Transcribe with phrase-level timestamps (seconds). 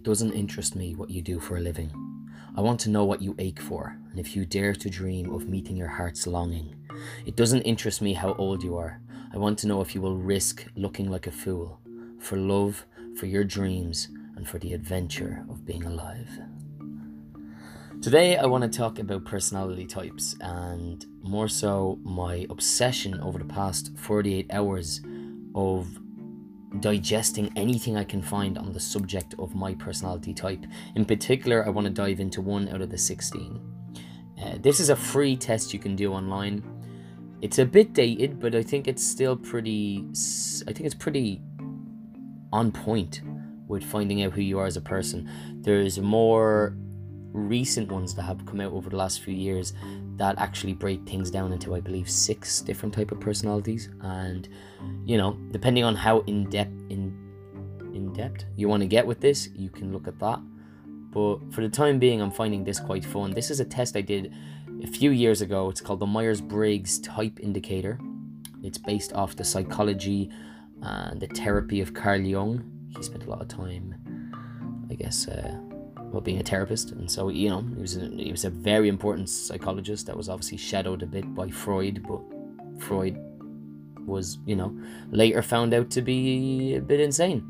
[0.00, 1.92] It doesn't interest me what you do for a living.
[2.56, 5.46] I want to know what you ache for, and if you dare to dream of
[5.46, 6.74] meeting your heart's longing.
[7.26, 9.02] It doesn't interest me how old you are.
[9.30, 11.80] I want to know if you will risk looking like a fool
[12.18, 12.86] for love,
[13.18, 16.30] for your dreams, and for the adventure of being alive.
[18.00, 23.44] Today, I want to talk about personality types and more so my obsession over the
[23.44, 25.02] past 48 hours
[25.54, 25.98] of
[26.78, 30.64] digesting anything I can find on the subject of my personality type.
[30.94, 33.60] In particular, I want to dive into one out of the 16.
[34.40, 36.62] Uh, this is a free test you can do online.
[37.42, 40.04] It's a bit dated, but I think it's still pretty.
[40.68, 41.40] I think it's pretty
[42.52, 43.22] on point
[43.66, 45.28] with finding out who you are as a person.
[45.62, 46.76] There's more
[47.32, 49.72] recent ones that have come out over the last few years
[50.20, 53.88] that actually break things down into I believe six different type of personalities.
[54.02, 54.46] And
[55.06, 57.02] you know depending on how in depth in
[57.94, 60.38] in depth you want to get with this you can look at that.
[61.10, 63.32] But for the time being I'm finding this quite fun.
[63.32, 64.32] This is a test I did
[64.82, 65.70] a few years ago.
[65.70, 67.98] It's called the Myers-Briggs type indicator.
[68.62, 70.30] It's based off the psychology
[70.82, 72.62] and the therapy of Carl Jung.
[72.94, 73.94] He spent a lot of time
[74.90, 75.56] I guess uh,
[76.10, 78.88] about being a therapist, and so you know he was a, he was a very
[78.88, 82.20] important psychologist that was obviously shadowed a bit by Freud, but
[82.82, 83.18] Freud
[84.06, 84.76] was you know
[85.10, 87.44] later found out to be a bit insane.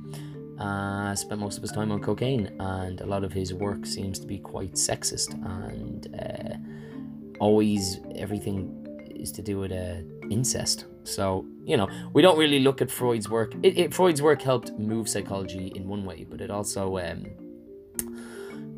[0.59, 4.19] Uh, spent most of his time on cocaine, and a lot of his work seems
[4.19, 8.77] to be quite sexist, and uh, always everything
[9.15, 10.85] is to do with uh, incest.
[11.05, 13.55] So you know we don't really look at Freud's work.
[13.63, 17.25] It, it, Freud's work helped move psychology in one way, but it also um,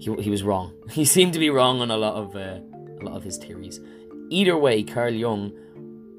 [0.03, 0.75] he, he was wrong.
[0.91, 2.58] He seemed to be wrong on a lot of uh,
[3.00, 3.81] a lot of his theories.
[4.31, 5.53] Either way, Carl Jung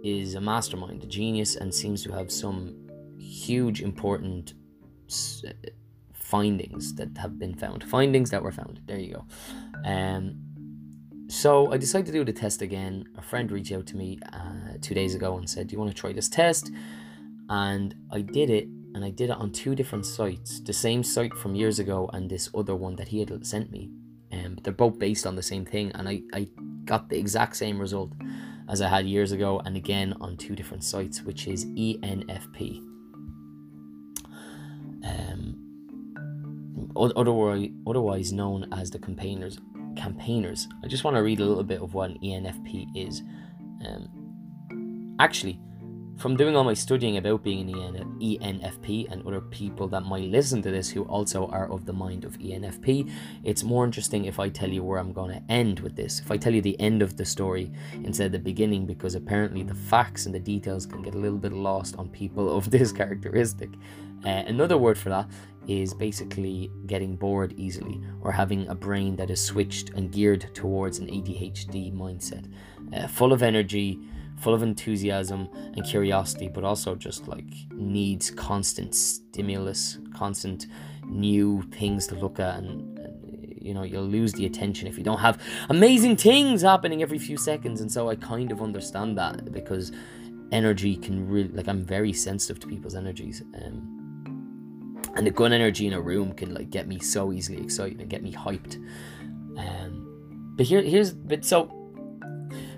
[0.03, 2.57] is a mastermind, a genius, and seems to have some
[3.17, 4.53] huge important
[6.13, 7.83] findings that have been found.
[7.83, 8.81] Findings that were found.
[8.85, 9.25] There you go.
[9.85, 10.23] Um,
[11.27, 13.05] so I decided to do the test again.
[13.17, 15.91] A friend reached out to me uh, two days ago and said, "Do you want
[15.91, 16.72] to try this test?"
[17.49, 21.33] And I did it and I did it on two different sites, the same site
[21.33, 23.89] from years ago and this other one that he had sent me.
[24.31, 26.47] Um, they're both based on the same thing, and I, I
[26.85, 28.11] got the exact same result
[28.69, 32.79] as I had years ago, and again on two different sites, which is ENFP.
[35.05, 35.63] Um,
[36.95, 39.59] otherwise, otherwise known as the campaigners.
[39.95, 40.67] Campaigners.
[40.83, 43.21] I just want to read a little bit of what an ENFP is.
[43.85, 45.59] Um, actually,
[46.18, 50.62] from doing all my studying about being an ENFP and other people that might listen
[50.62, 53.12] to this who also are of the mind of ENFP,
[53.44, 56.19] it's more interesting if I tell you where I'm going to end with this.
[56.19, 57.72] If I tell you the end of the story
[58.03, 61.38] instead of the beginning, because apparently the facts and the details can get a little
[61.38, 63.69] bit lost on people of this characteristic.
[64.25, 65.29] Uh, another word for that
[65.68, 71.00] is basically getting bored easily or having a brain that is switched and geared towards
[71.00, 72.52] an ADHD mindset,
[72.94, 74.00] uh, full of energy
[74.43, 80.67] full of enthusiasm and curiosity, but also just like needs constant stimulus, constant
[81.05, 85.05] new things to look at, and, and, you know you'll lose the attention if you
[85.05, 87.79] don't have amazing things happening every few seconds.
[87.79, 89.93] And so I kind of understand that because
[90.51, 93.41] energy can really like I'm very sensitive to people's energies.
[93.55, 98.01] Um, and the gun energy in a room can like get me so easily excited
[98.01, 98.75] and get me hyped.
[99.57, 101.82] Um, but here, here's but so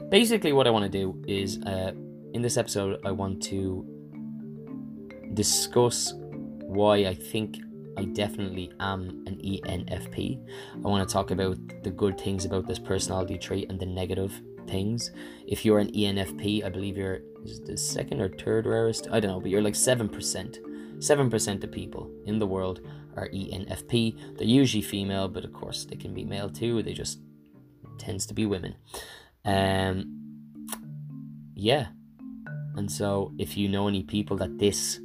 [0.09, 1.91] basically what I want to do is uh,
[2.33, 3.85] in this episode I want to
[5.33, 7.59] discuss why I think
[7.97, 10.45] I definitely am an ENFP.
[10.73, 14.41] I want to talk about the good things about this personality trait and the negative
[14.67, 15.11] things.
[15.47, 17.19] If you're an ENFP, I believe you're
[17.65, 19.07] the second or third rarest.
[19.11, 20.59] I don't know, but you're like seven percent.
[20.99, 22.81] Seven percent of people in the world
[23.15, 24.37] are ENFP.
[24.37, 26.83] They're usually female, but of course they can be male too.
[26.83, 27.19] They just
[27.97, 28.75] tends to be women.
[29.45, 30.15] Um,
[31.53, 31.87] yeah.
[32.75, 34.99] And so, if you know any people that this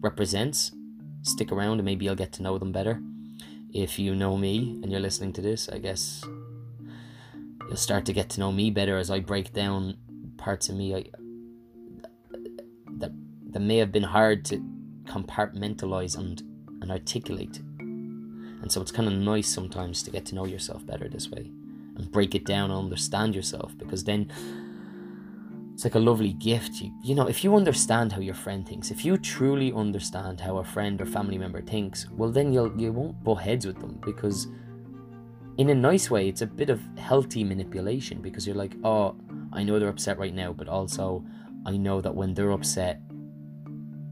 [0.00, 0.72] represents,
[1.22, 3.02] stick around and maybe you'll get to know them better.
[3.72, 6.24] If you know me and you're listening to this, I guess
[7.68, 9.96] you'll start to get to know me better as I break down
[10.36, 11.04] parts of me I,
[12.98, 13.12] that
[13.50, 14.58] that may have been hard to
[15.04, 16.42] compartmentalize and
[16.80, 17.58] and articulate.
[17.78, 21.50] And so it's kind of nice sometimes to get to know yourself better this way
[21.96, 24.30] and break it down and understand yourself because then
[25.74, 26.80] it's like a lovely gift.
[26.80, 30.58] You, you know, if you understand how your friend thinks, if you truly understand how
[30.58, 33.98] a friend or family member thinks, well, then you'll you won't butt heads with them
[34.04, 34.48] because,
[35.56, 39.16] in a nice way, it's a bit of healthy manipulation because you're like, oh,
[39.52, 41.24] I know they're upset right now, but also
[41.66, 43.00] I know that when they're upset,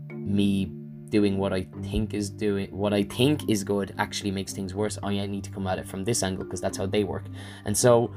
[0.08, 0.72] me
[1.10, 4.98] doing what I think is doing what I think is good actually makes things worse.
[5.02, 7.24] Oh, I need to come at it from this angle because that's how they work.
[7.64, 8.12] And so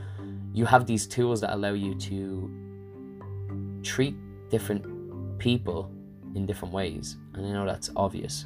[0.54, 2.50] you have these tools that allow you to
[3.84, 4.16] treat
[4.50, 4.86] different
[5.40, 5.92] people
[6.36, 7.18] in different ways.
[7.34, 8.46] And I know that's obvious.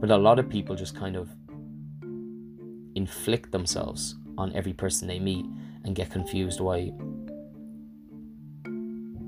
[0.00, 1.30] But a lot of people just kind of
[2.94, 5.46] inflict themselves on every person they meet
[5.84, 6.92] and get confused why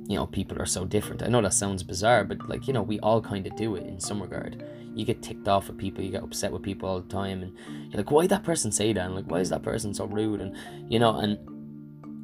[0.08, 1.22] you know people are so different.
[1.22, 3.86] I know that sounds bizarre but like you know we all kind of do it
[3.86, 4.64] in some regard.
[4.94, 7.56] You get ticked off at people you get upset with people all the time and
[7.90, 9.04] you're like why did that person say that?
[9.04, 10.40] And like why is that person so rude?
[10.40, 10.56] And
[10.88, 11.38] you know and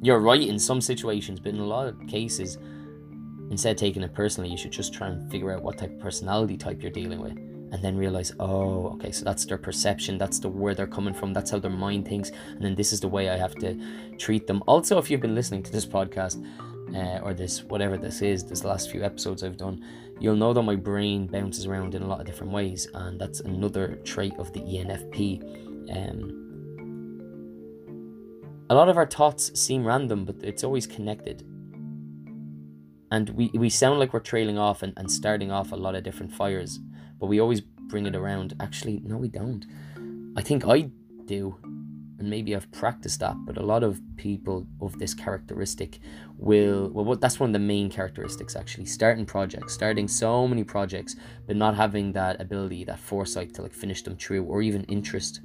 [0.05, 2.57] you're right in some situations but in a lot of cases
[3.49, 5.99] instead of taking it personally you should just try and figure out what type of
[5.99, 7.37] personality type you're dealing with
[7.73, 11.31] and then realize oh okay so that's their perception that's the where they're coming from
[11.33, 13.79] that's how their mind thinks and then this is the way i have to
[14.17, 14.63] treat them.
[14.67, 16.43] Also if you've been listening to this podcast
[16.95, 19.83] uh, or this whatever this is this last few episodes i've done
[20.19, 23.39] you'll know that my brain bounces around in a lot of different ways and that's
[23.41, 25.41] another trait of the enfp
[25.95, 26.43] um,
[28.69, 31.45] a lot of our thoughts seem random but it's always connected.
[33.11, 36.03] And we, we sound like we're trailing off and, and starting off a lot of
[36.03, 36.79] different fires
[37.19, 38.55] but we always bring it around.
[38.59, 39.65] Actually no we don't.
[40.35, 40.89] I think i
[41.25, 41.55] do
[42.23, 45.99] and maybe I've practiced that, but a lot of people of this characteristic
[46.37, 51.15] will well that's one of the main characteristics actually starting projects starting so many projects
[51.47, 55.41] but not having that ability that foresight to like finish them through or even interest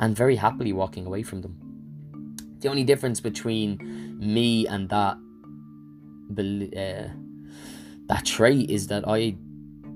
[0.00, 1.56] and very happily walking away from them.
[2.60, 5.16] The only difference between me and that
[6.38, 7.08] uh,
[8.06, 9.36] that trait is that I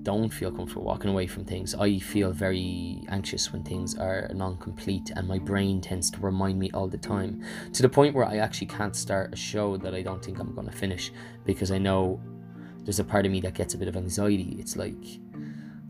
[0.07, 1.75] don't feel comfortable walking away from things.
[1.75, 6.61] I feel very anxious when things are non complete, and my brain tends to remind
[6.61, 7.43] me all the time
[7.73, 10.55] to the point where I actually can't start a show that I don't think I'm
[10.55, 11.11] going to finish
[11.45, 12.21] because I know
[12.85, 14.55] there's a part of me that gets a bit of anxiety.
[14.61, 15.05] It's like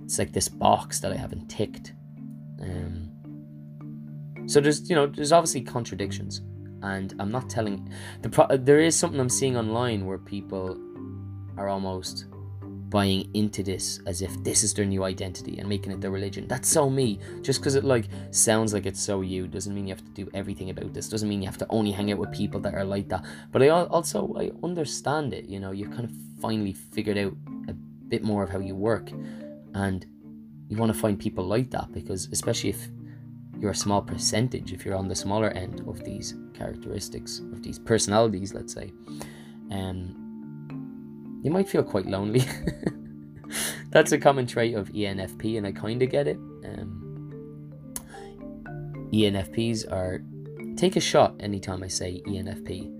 [0.03, 1.93] it's like this box that I haven't ticked.
[2.63, 3.11] Um,
[4.47, 6.41] so there's you know there's obviously contradictions,
[6.81, 7.93] and I'm not telling
[8.23, 10.81] the pro- there is something I'm seeing online where people
[11.59, 12.25] are almost
[12.89, 16.47] buying into this as if this is their new identity and making it their religion.
[16.47, 17.19] That's so me.
[17.43, 20.31] Just because it like sounds like it's so you doesn't mean you have to do
[20.35, 21.09] everything about this.
[21.09, 23.25] Doesn't mean you have to only hang out with people that are like that.
[23.51, 25.47] But I also I understand it.
[25.47, 27.35] You know, you've kind of finally figured out
[27.69, 29.11] a bit more of how you work,
[29.75, 30.07] and
[30.69, 32.89] you want to find people like that because especially if
[33.59, 37.79] you're a small percentage, if you're on the smaller end of these characteristics of these
[37.79, 38.93] personalities, let's say,
[39.71, 40.26] um
[41.47, 42.45] you might feel quite lonely.
[43.91, 46.39] That's a common trait of ENFP, and I kind of get it.
[46.65, 47.95] Um,
[49.13, 50.25] ENFPs are
[50.77, 52.93] take a shot anytime I say ENFP.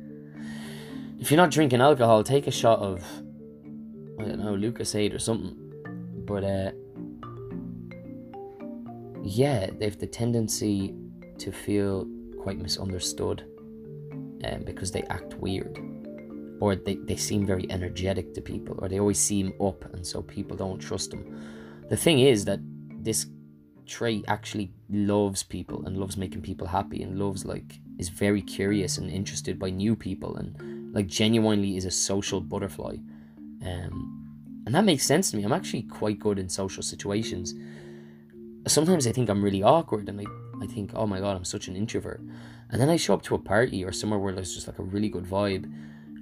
[1.21, 3.03] If you're not drinking alcohol, take a shot of
[4.21, 5.57] I don't know Lucozade or something.
[6.25, 6.71] But uh,
[9.25, 10.95] yeah, they have the tendency
[11.39, 12.07] to feel
[12.39, 13.45] quite misunderstood,
[14.45, 15.96] um, because they act weird
[16.61, 20.23] or they, they seem very energetic to people or they always seem up and so
[20.23, 21.85] people don't trust them.
[21.89, 22.61] The thing is that
[23.03, 23.27] this
[23.87, 28.99] trait actually loves people and loves making people happy and loves like is very curious
[28.99, 32.97] and interested by new people and like genuinely is a social butterfly.
[33.65, 34.13] Um
[34.67, 35.45] and that makes sense to me.
[35.45, 37.55] I'm actually quite good in social situations.
[38.67, 40.25] Sometimes i think i'm really awkward and i
[40.61, 42.21] i think oh my god i'm such an introvert.
[42.71, 44.83] And then i show up to a party or somewhere where there's just like a
[44.83, 45.71] really good vibe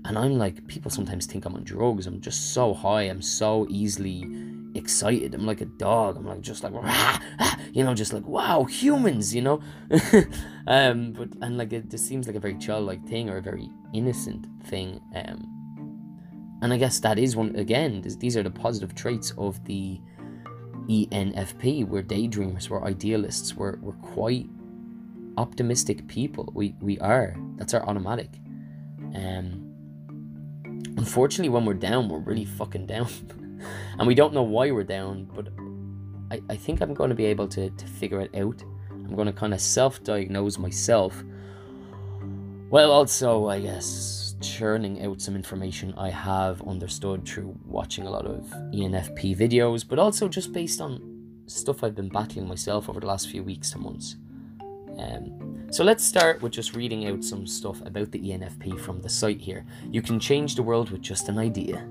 [0.06, 2.06] and I'm like, people sometimes think I'm on drugs.
[2.06, 3.02] I'm just so high.
[3.02, 4.26] I'm so easily
[4.75, 5.34] excited.
[5.34, 6.16] I'm like a dog.
[6.16, 6.82] I'm like just like, rah,
[7.38, 9.62] ah, you know, just like wow, humans, you know.
[10.66, 13.70] um, but and like it just seems like a very childlike thing or a very
[13.94, 15.00] innocent thing.
[15.14, 15.50] Um,
[16.61, 18.02] and I guess that is one again.
[18.18, 20.00] These are the positive traits of the
[20.88, 21.88] ENFP.
[21.88, 22.68] We're daydreamers.
[22.68, 23.56] We're idealists.
[23.56, 24.49] We're we're quite
[25.38, 26.52] optimistic people.
[26.54, 27.37] We we are.
[27.56, 28.38] That's our automatic.
[29.14, 29.63] Um
[30.96, 33.08] Unfortunately, when we're down, we're really fucking down.
[33.98, 35.48] and we don't know why we're down, but
[36.30, 38.62] I, I think I'm going to be able to, to figure it out.
[38.90, 41.22] I'm going to kind of self diagnose myself.
[42.70, 48.26] Well, also, I guess, churning out some information I have understood through watching a lot
[48.26, 53.06] of ENFP videos, but also just based on stuff I've been battling myself over the
[53.06, 54.16] last few weeks to months.
[54.98, 59.08] Um, so let's start with just reading out some stuff about the ENFP from the
[59.08, 59.66] site here.
[59.90, 61.84] You can change the world with just an idea.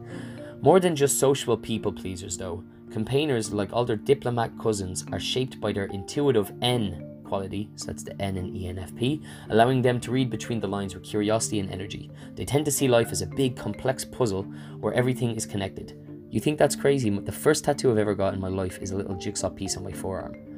[0.61, 2.63] More than just social people pleasers, though,
[2.93, 8.03] campaigners, like all their diplomat cousins, are shaped by their intuitive N quality, so that's
[8.03, 12.09] the N in ENFP, allowing them to read between the lines with curiosity and energy.
[12.35, 14.43] They tend to see life as a big, complex puzzle
[14.79, 15.99] where everything is connected.
[16.29, 17.09] You think that's crazy?
[17.09, 19.83] The first tattoo I've ever got in my life is a little jigsaw piece on
[19.83, 20.52] my forearm.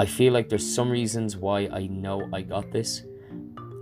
[0.00, 3.02] I feel like there's some reasons why I know I got this.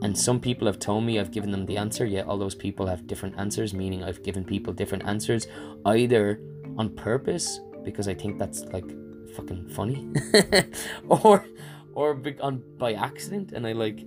[0.02, 2.88] And some people have told me I've given them the answer, yet all those people
[2.88, 5.46] have different answers, meaning I've given people different answers,
[5.86, 6.40] either
[6.76, 8.90] on purpose, because I think that's like
[9.36, 10.08] fucking funny,
[11.08, 11.46] or
[11.94, 14.04] or on by accident, and I like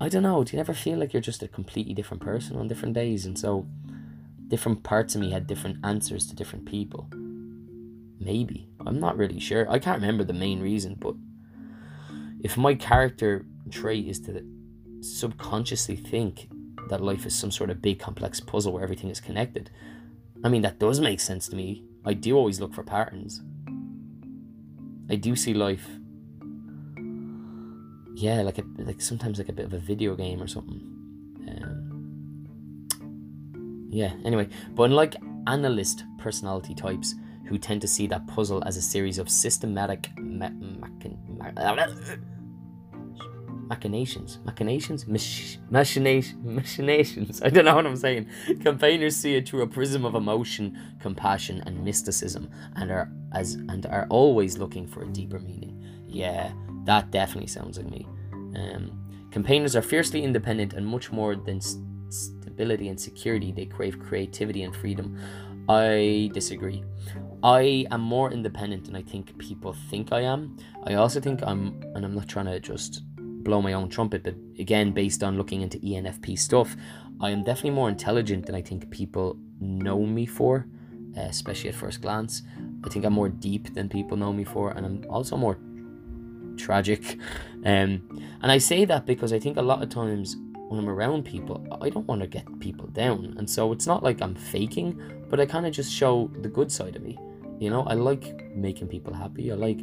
[0.00, 0.42] I don't know.
[0.42, 3.24] Do you ever feel like you're just a completely different person on different days?
[3.24, 3.68] And so
[4.48, 7.08] different parts of me had different answers to different people.
[8.18, 8.67] Maybe.
[8.86, 9.70] I'm not really sure.
[9.70, 11.14] I can't remember the main reason, but
[12.40, 14.44] if my character trait is to
[15.00, 16.48] subconsciously think
[16.88, 19.70] that life is some sort of big complex puzzle where everything is connected,
[20.44, 21.84] I mean, that does make sense to me.
[22.04, 23.42] I do always look for patterns.
[25.10, 25.88] I do see life
[28.18, 30.80] yeah, like a like sometimes like a bit of a video game or something.
[31.48, 32.48] Um,
[33.90, 34.12] yeah.
[34.24, 35.14] Anyway, but unlike
[35.46, 37.14] analyst personality types
[37.48, 41.18] who tend to see that puzzle as a series of systematic ma- machin-
[43.68, 47.42] machinations, machinations, Mach- machinations, machinations.
[47.44, 48.26] I don't know what I'm saying.
[48.62, 53.86] Campaigners see it through a prism of emotion, compassion, and mysticism, and are as and
[53.86, 55.84] are always looking for a deeper meaning.
[56.06, 56.52] Yeah,
[56.84, 58.06] that definitely sounds like me.
[58.56, 63.52] Um, campaigners are fiercely independent and much more than st- stability and security.
[63.52, 65.18] They crave creativity and freedom.
[65.68, 66.82] I disagree.
[67.42, 70.56] I am more independent than I think people think I am.
[70.84, 74.34] I also think I'm, and I'm not trying to just blow my own trumpet, but
[74.58, 76.76] again, based on looking into ENFP stuff,
[77.20, 80.66] I am definitely more intelligent than I think people know me for,
[81.16, 82.42] uh, especially at first glance.
[82.84, 85.58] I think I'm more deep than people know me for, and I'm also more
[86.56, 87.18] tragic.
[87.64, 90.36] Um, and I say that because I think a lot of times
[90.68, 93.34] when I'm around people, I don't want to get people down.
[93.36, 94.96] And so it's not like I'm faking,
[95.28, 97.18] but I kind of just show the good side of me.
[97.58, 99.50] You know, I like making people happy.
[99.50, 99.80] I like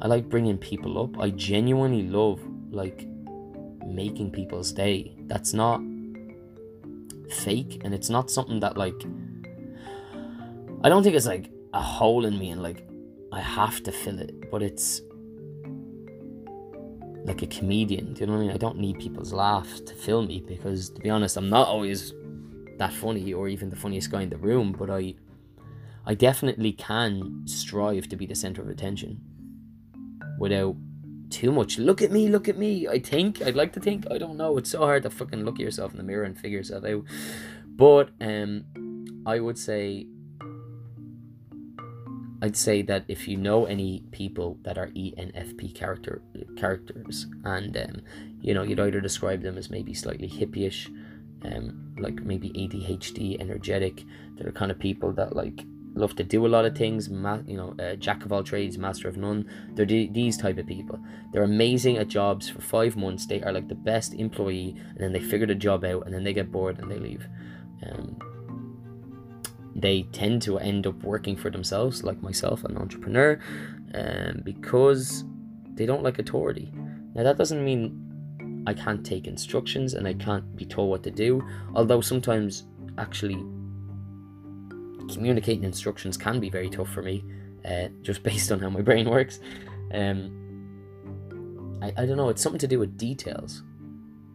[0.00, 1.18] I like bringing people up.
[1.18, 3.06] I genuinely love like
[3.86, 5.14] making people's day.
[5.26, 5.80] That's not
[7.30, 9.00] fake and it's not something that like
[10.82, 12.86] I don't think it's like a hole in me and like
[13.32, 15.02] I have to fill it, but it's
[17.24, 18.14] like a comedian.
[18.14, 18.50] Do you know what I mean?
[18.52, 22.14] I don't need people's laughs to fill me because, to be honest, I'm not always
[22.78, 24.72] that funny or even the funniest guy in the room.
[24.72, 25.14] But I,
[26.08, 29.20] I definitely can strive to be the center of attention
[30.38, 30.74] without
[31.28, 31.78] too much.
[31.78, 32.88] Look at me, look at me.
[32.88, 34.06] I think I'd like to think.
[34.10, 34.56] I don't know.
[34.56, 37.04] It's so hard to fucking look at yourself in the mirror and figure yourself out.
[37.66, 38.64] But um,
[39.26, 40.06] I would say
[42.40, 46.22] I'd say that if you know any people that are ENFP character
[46.56, 48.00] characters, and um,
[48.40, 50.86] you know you'd either describe them as maybe slightly hippyish,
[51.44, 54.04] um, like maybe ADHD, energetic.
[54.36, 55.66] They're the kind of people that like
[55.98, 57.10] love to do a lot of things.
[57.10, 59.48] Ma- you know, uh, jack of all trades, master of none.
[59.74, 60.98] They're these type of people.
[61.32, 63.26] They're amazing at jobs for five months.
[63.26, 66.24] They are like the best employee, and then they figure the job out, and then
[66.24, 67.26] they get bored and they leave.
[67.86, 68.18] Um,
[69.74, 73.38] they tend to end up working for themselves, like myself, an entrepreneur,
[73.94, 75.24] um, because
[75.74, 76.72] they don't like authority.
[77.14, 81.10] Now, that doesn't mean I can't take instructions and I can't be told what to
[81.10, 81.42] do,
[81.74, 82.64] although sometimes
[82.98, 83.42] actually
[85.12, 87.24] communicating instructions can be very tough for me,
[87.64, 89.40] uh, just based on how my brain works.
[89.92, 93.62] Um, I, I don't know, it's something to do with details.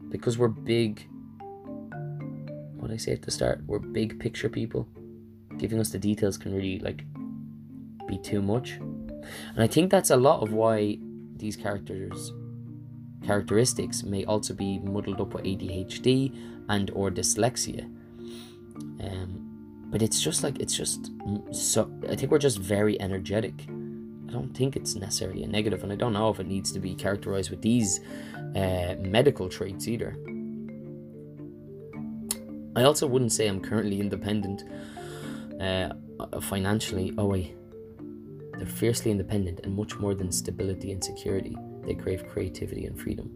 [0.10, 1.08] Because we're big,
[2.76, 3.62] what I say at the start?
[3.66, 4.88] We're big picture people
[5.58, 7.04] giving us the details can really like
[8.08, 8.72] be too much.
[8.72, 10.98] And I think that's a lot of why
[11.38, 12.34] these characters
[13.24, 16.36] characteristics may also be muddled up with ADHD
[16.68, 17.86] and or dyslexia.
[19.00, 19.43] Um,
[19.94, 21.12] but it's just like it's just
[21.52, 23.54] so I think we're just very energetic.
[24.28, 26.80] I don't think it's necessarily a negative, and I don't know if it needs to
[26.80, 28.00] be characterized with these
[28.56, 30.18] uh, medical traits either.
[32.76, 34.64] I also wouldn't say I'm currently independent
[35.62, 35.90] uh,
[36.42, 37.56] financially, oh wait,
[38.58, 41.56] they're fiercely independent and much more than stability and security.
[41.86, 43.30] They crave creativity and freedom.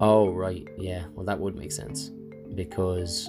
[0.00, 2.12] Oh, right, yeah, well, that would make sense
[2.54, 3.28] because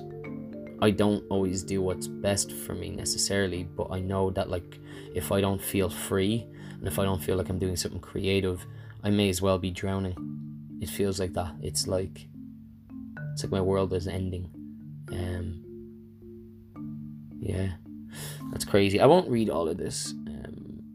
[0.83, 4.79] I don't always do what's best for me necessarily, but I know that, like,
[5.15, 6.45] if I don't feel free
[6.77, 8.65] and if I don't feel like I'm doing something creative,
[9.01, 10.17] I may as well be drowning.
[10.81, 11.53] It feels like that.
[11.61, 12.27] It's like
[13.31, 14.49] it's like my world is ending.
[15.09, 15.63] Um,
[17.39, 17.69] yeah,
[18.51, 18.99] that's crazy.
[18.99, 20.13] I won't read all of this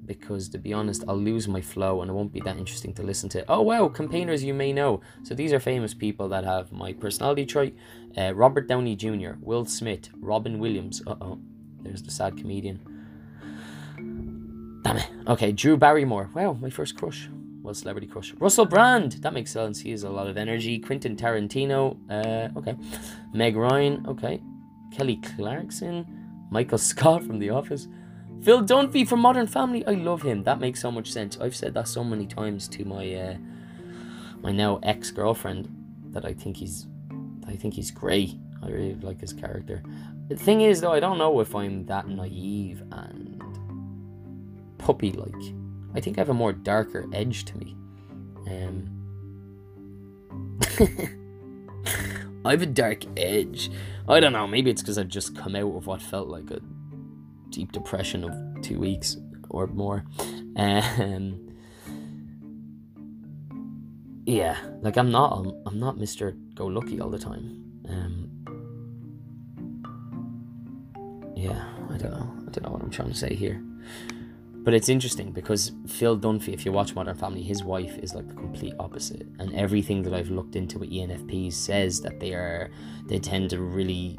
[0.09, 3.03] because to be honest, I'll lose my flow and it won't be that interesting to
[3.05, 3.45] listen to.
[3.49, 5.01] Oh wow, campaigners you may know.
[5.23, 7.77] So these are famous people that have my personality trait:
[8.17, 11.03] uh, Robert Downey Jr., Will Smith, Robin Williams.
[11.07, 11.39] Uh oh,
[11.83, 12.81] there's the sad comedian.
[14.83, 15.11] Damn it.
[15.29, 16.31] Okay, Drew Barrymore.
[16.35, 17.29] Wow, my first crush.
[17.63, 18.33] Well, celebrity crush.
[18.39, 19.13] Russell Brand.
[19.21, 19.81] That makes sense.
[19.81, 20.79] He has a lot of energy.
[20.79, 21.99] Quentin Tarantino.
[22.09, 22.75] Uh, okay.
[23.35, 24.07] Meg Ryan.
[24.09, 24.41] Okay.
[24.97, 26.07] Kelly Clarkson.
[26.51, 27.87] Michael Scott from The Office.
[28.43, 29.85] Phil Dunphy from Modern Family.
[29.87, 30.45] I love him.
[30.45, 31.39] That makes so much sense.
[31.41, 33.37] I've said that so many times to my uh,
[34.43, 35.69] my now ex girlfriend
[36.11, 36.87] that I think he's
[37.47, 38.35] I think he's great.
[38.63, 39.83] I really like his character.
[40.29, 43.43] The thing is, though, I don't know if I'm that naive and
[44.79, 45.35] puppy like.
[45.95, 47.77] I think I have a more darker edge to me.
[48.47, 48.95] Um,
[52.45, 53.71] I have a dark edge.
[54.09, 54.47] I don't know.
[54.47, 56.61] Maybe it's because I've just come out of what felt like a
[57.51, 59.17] deep depression of two weeks
[59.51, 60.05] or more.
[60.57, 61.49] Um,
[64.27, 65.47] yeah, like I'm not.
[65.67, 67.65] I'm, not Mister Go Lucky all the time.
[67.89, 68.31] Um,
[71.35, 72.35] yeah, I don't know.
[72.47, 73.63] I don't know what I'm trying to say here.
[74.69, 78.29] But it's interesting because Phil Dunphy, if you watch Modern Family, his wife is like
[78.29, 79.27] the complete opposite.
[79.39, 82.71] And everything that I've looked into with ENFPs says that they are
[83.07, 84.19] they tend to really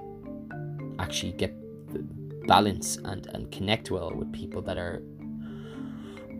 [0.98, 1.53] actually get
[2.50, 5.03] balance and, and connect well with people that are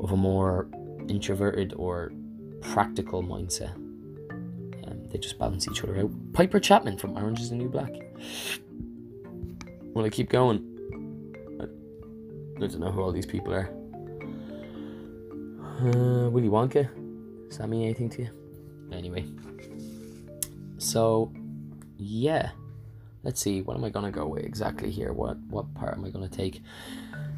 [0.01, 0.68] of a more
[1.08, 2.12] introverted or
[2.62, 3.75] practical mindset.
[3.75, 6.12] Um, they just balance each other out.
[6.34, 7.92] Piper Chapman from Orange is the New Black.
[9.94, 10.58] Will I keep going?
[11.62, 11.66] I,
[12.60, 13.70] don't know who all these people are.
[15.80, 16.89] Uh, Willy Wonka.
[17.50, 18.30] Does that mean anything to you?
[18.92, 19.25] Anyway.
[20.80, 21.32] So,
[21.98, 22.50] yeah.
[23.24, 23.62] Let's see.
[23.62, 25.12] What am I gonna go with exactly here?
[25.12, 26.62] What what part am I gonna take?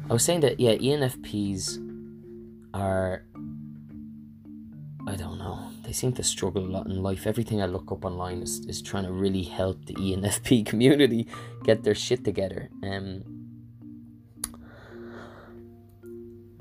[0.08, 1.78] I was saying that yeah, ENFPs
[2.74, 3.24] are.
[5.04, 5.58] I don't know.
[5.84, 7.26] They seem to struggle a lot in life.
[7.26, 11.26] Everything I look up online is, is trying to really help the ENFP community
[11.64, 12.70] get their shit together.
[12.84, 13.24] Um,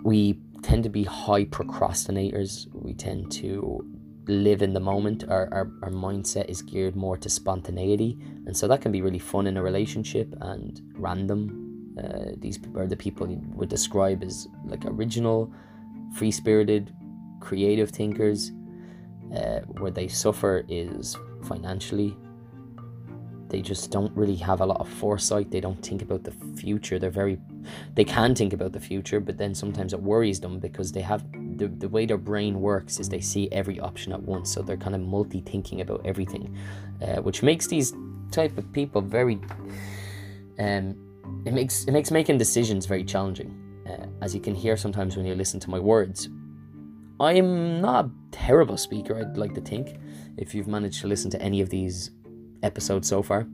[0.03, 2.67] we tend to be high procrastinators.
[2.73, 3.85] We tend to
[4.27, 5.23] live in the moment.
[5.27, 8.17] Our, our, our mindset is geared more to spontaneity.
[8.45, 11.95] And so that can be really fun in a relationship and random.
[11.97, 15.51] Uh, these are the people you would describe as like original,
[16.15, 16.93] free spirited,
[17.39, 18.51] creative thinkers.
[19.35, 22.17] Uh, where they suffer is financially
[23.47, 26.99] they just don't really have a lot of foresight they don't think about the future
[26.99, 27.39] they're very
[27.95, 31.23] they can think about the future but then sometimes it worries them because they have
[31.57, 34.51] the, the way their brain works is they see every option at once.
[34.51, 36.55] So they're kind of multi-thinking about everything
[37.01, 37.93] uh, which makes these
[38.31, 39.39] type of people very
[40.59, 40.95] um
[41.45, 43.57] it makes it makes making decisions very challenging.
[43.89, 46.29] Uh, as you can hear sometimes when you listen to my words.
[47.19, 49.99] I'm not a terrible speaker i'd like to think
[50.37, 52.11] if you've managed to listen to any of these
[52.63, 53.47] episodes so far.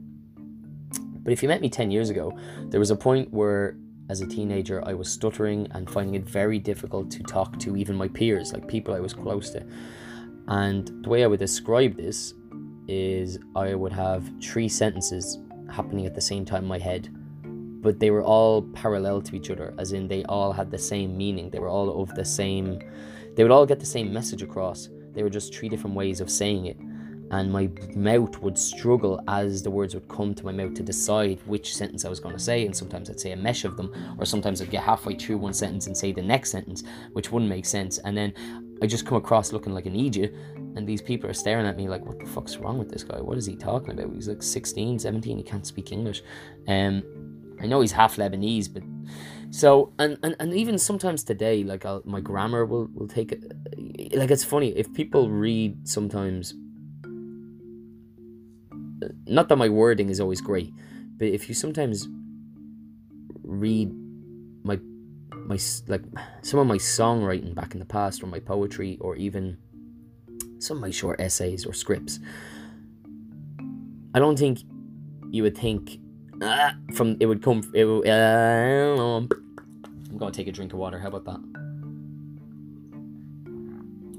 [1.22, 2.36] But if you met me 10 years ago,
[2.70, 3.76] there was a point where,
[4.08, 7.94] as a teenager, I was stuttering and finding it very difficult to talk to even
[7.94, 9.64] my peers, like people I was close to.
[10.48, 12.34] And the way I would describe this
[12.86, 15.38] is I would have three sentences
[15.70, 17.10] happening at the same time in my head,
[17.82, 21.16] but they were all parallel to each other, as in they all had the same
[21.16, 21.50] meaning.
[21.50, 22.80] They were all of the same,
[23.36, 24.88] they would all get the same message across.
[25.12, 26.78] They were just three different ways of saying it
[27.30, 31.40] and my mouth would struggle as the words would come to my mouth to decide
[31.46, 32.64] which sentence I was going to say.
[32.64, 35.52] And sometimes I'd say a mesh of them, or sometimes I'd get halfway through one
[35.52, 37.98] sentence and say the next sentence, which wouldn't make sense.
[37.98, 38.32] And then
[38.82, 40.34] I just come across looking like an idiot,
[40.76, 43.20] and these people are staring at me like, what the fuck's wrong with this guy?
[43.20, 44.14] What is he talking about?
[44.14, 46.22] He's like 16, 17, he can't speak English.
[46.66, 47.02] Um,
[47.60, 48.84] I know he's half Lebanese, but
[49.50, 53.42] so and, and, and even sometimes today, like I'll, my grammar will will take it.
[54.16, 56.54] Like it's funny if people read sometimes
[59.26, 60.72] not that my wording is always great,
[61.16, 62.08] but if you sometimes
[63.48, 63.90] read
[64.64, 64.78] my
[65.32, 66.02] my like
[66.42, 69.56] some of my songwriting back in the past or my poetry or even
[70.58, 72.20] some of my short essays or scripts
[74.14, 74.58] i don't think
[75.30, 75.98] you would think
[76.42, 79.20] uh, from it would come it would, uh,
[80.10, 81.40] i'm gonna take a drink of water how about that?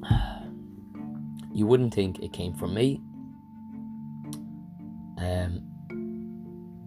[1.51, 3.01] You wouldn't think it came from me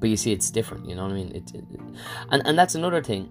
[0.02, 0.88] but you see, it's different.
[0.88, 1.30] You know what I mean?
[1.32, 1.64] It, it,
[2.32, 3.30] and and that's another thing.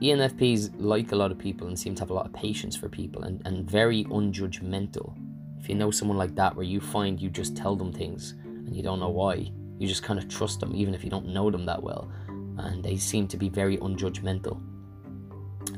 [0.00, 2.88] ENFPs like a lot of people and seem to have a lot of patience for
[2.88, 5.14] people and, and very unjudgmental.
[5.60, 8.74] If you know someone like that, where you find you just tell them things and
[8.74, 11.50] you don't know why, you just kind of trust them, even if you don't know
[11.50, 12.10] them that well,
[12.56, 14.58] and they seem to be very unjudgmental.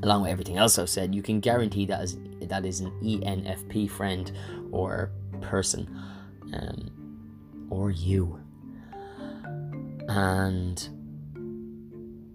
[0.04, 3.90] along with everything else I've said, you can guarantee that is that is an ENFP
[3.90, 4.30] friend
[4.70, 5.88] or person,
[6.52, 8.43] um, or you.
[10.08, 10.88] And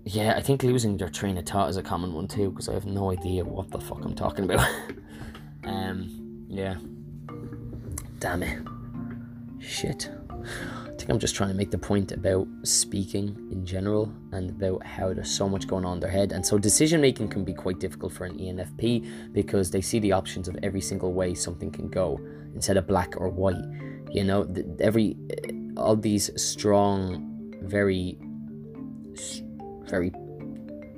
[0.06, 2.74] yeah, I think losing their train of thought is a common one too, because I
[2.74, 4.68] have no idea what the fuck I'm talking about.
[5.64, 6.76] um, yeah.
[8.20, 8.60] Damn it.
[9.60, 10.10] Shit.
[10.30, 14.86] I think I'm just trying to make the point about speaking in general and about
[14.86, 16.32] how there's so much going on in their head.
[16.32, 20.12] And so decision making can be quite difficult for an ENFP because they see the
[20.12, 22.20] options of every single way something can go
[22.54, 23.64] instead of black or white.
[24.12, 25.16] You know, every
[25.78, 27.29] all these strong,
[27.70, 28.18] very,
[29.90, 30.12] very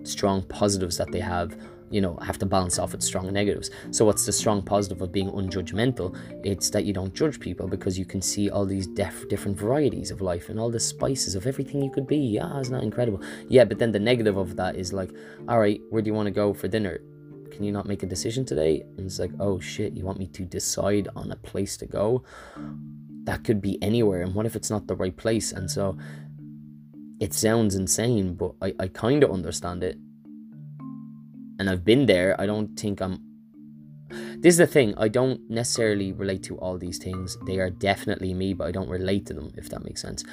[0.03, 1.55] strong positives that they have
[1.91, 3.69] you know have to balance off with strong negatives.
[3.91, 6.17] So what's the strong positive of being unjudgmental?
[6.43, 10.09] It's that you don't judge people because you can see all these def- different varieties
[10.09, 12.17] of life and all the spices of everything you could be.
[12.17, 13.21] Yeah isn't that incredible?
[13.49, 15.11] Yeah but then the negative of that is like
[15.47, 17.01] all right where do you want to go for dinner?
[17.51, 18.81] Can you not make a decision today?
[18.97, 22.23] And it's like oh shit you want me to decide on a place to go?
[23.25, 25.51] That could be anywhere and what if it's not the right place?
[25.51, 25.97] And so
[27.21, 29.97] it sounds insane but i, I kind of understand it
[31.61, 33.21] and I've been there, I don't think I'm.
[34.39, 37.37] This is the thing, I don't necessarily relate to all these things.
[37.45, 40.23] They are definitely me, but I don't relate to them, if that makes sense.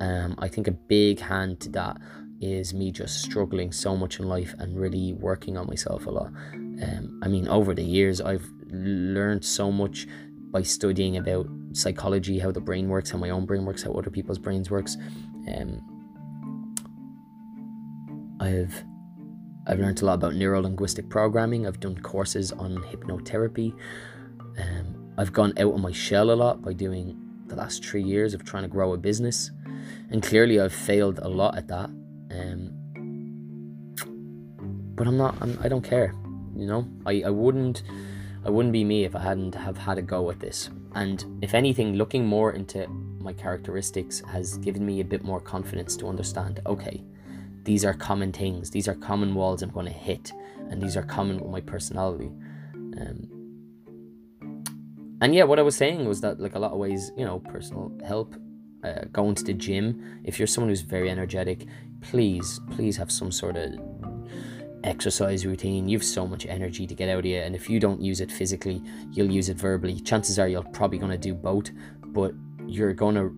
[0.00, 1.98] Um, I think a big hand to that
[2.40, 6.32] is me just struggling so much in life and really working on myself a lot.
[6.52, 10.08] Um, I mean, over the years, I've learned so much
[10.50, 14.10] by studying about psychology, how the brain works, how my own brain works, how other
[14.10, 14.96] people's brains works.
[15.46, 15.80] Um,
[18.42, 18.82] I've
[19.68, 21.66] I've learned a lot about neuro linguistic programming.
[21.66, 23.72] I've done courses on hypnotherapy.
[24.58, 28.34] Um, I've gone out of my shell a lot by doing the last three years
[28.34, 29.52] of trying to grow a business,
[30.10, 31.90] and clearly I've failed a lot at that.
[32.32, 32.72] Um,
[34.96, 35.36] but I'm not.
[35.40, 36.12] I'm, I don't care.
[36.56, 37.84] You know, I, I wouldn't.
[38.44, 40.68] I wouldn't be me if I hadn't have had a go at this.
[40.96, 42.88] And if anything, looking more into
[43.20, 46.58] my characteristics has given me a bit more confidence to understand.
[46.66, 47.04] Okay,
[47.64, 50.32] these are common things these are common walls i'm going to hit
[50.70, 52.30] and these are common with my personality.
[52.98, 53.28] Um,
[55.20, 57.38] and yeah what i was saying was that like a lot of ways you know
[57.38, 58.34] personal help
[58.84, 60.20] uh, going to the gym.
[60.24, 61.66] If you're someone who's very energetic
[62.00, 63.74] please please have some sort of
[64.82, 65.88] exercise routine.
[65.88, 68.20] You have so much energy to get out of you and if you don't use
[68.20, 70.00] it physically you'll use it verbally.
[70.00, 71.70] Chances are you're probably going to do both
[72.06, 72.32] but
[72.66, 73.34] you're going to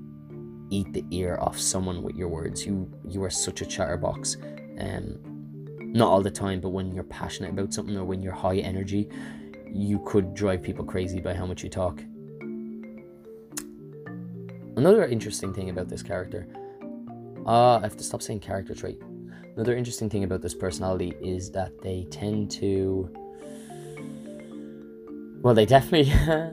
[0.75, 2.67] eat the ear off someone with your words.
[2.67, 4.37] You you are such a chatterbox.
[4.79, 5.19] Um,
[5.79, 9.09] not all the time, but when you're passionate about something or when you're high energy,
[9.73, 12.03] you could drive people crazy by how much you talk.
[14.77, 16.49] Another interesting thing about this character,
[17.47, 19.01] uh, I have to stop saying character trait.
[19.55, 23.09] Another interesting thing about this personality is that they tend to
[25.45, 26.11] well, they definitely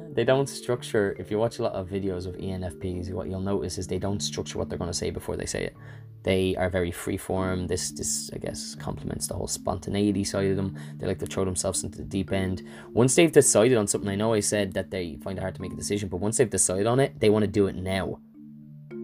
[0.13, 1.15] they don't structure.
[1.17, 4.19] If you watch a lot of videos of ENFPs, what you'll notice is they don't
[4.19, 5.77] structure what they're going to say before they say it.
[6.23, 7.67] They are very free form.
[7.67, 10.77] This this I guess complements the whole spontaneity side of them.
[10.97, 12.63] They like to throw themselves into the deep end.
[12.91, 15.62] Once they've decided on something, I know I said that they find it hard to
[15.62, 18.19] make a decision, but once they've decided on it, they want to do it now,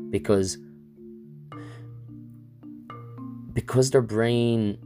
[0.10, 0.58] because
[3.54, 4.80] because their brain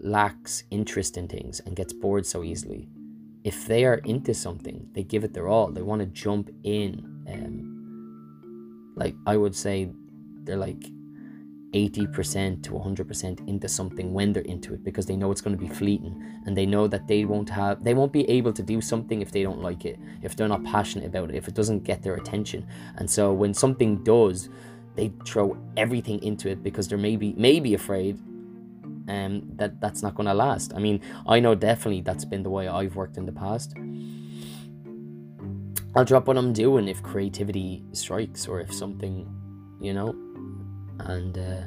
[0.00, 2.90] lacks interest in things and gets bored so easily
[3.44, 5.68] if they are into something, they give it their all.
[5.68, 7.24] They want to jump in.
[7.28, 9.90] Um, like I would say,
[10.44, 10.84] they're like
[11.74, 15.40] eighty percent to hundred percent into something when they're into it because they know it's
[15.40, 18.52] going to be fleeting and they know that they won't have, they won't be able
[18.52, 21.48] to do something if they don't like it, if they're not passionate about it, if
[21.48, 22.66] it doesn't get their attention.
[22.96, 24.50] And so when something does,
[24.96, 28.18] they throw everything into it because they're maybe maybe afraid
[29.08, 30.72] um, that that's not going to last.
[30.74, 33.74] I mean, I know definitely that's been the way I've worked in the past.
[35.94, 39.28] I'll drop what I'm doing if creativity strikes or if something,
[39.80, 40.14] you know,
[41.00, 41.62] and uh,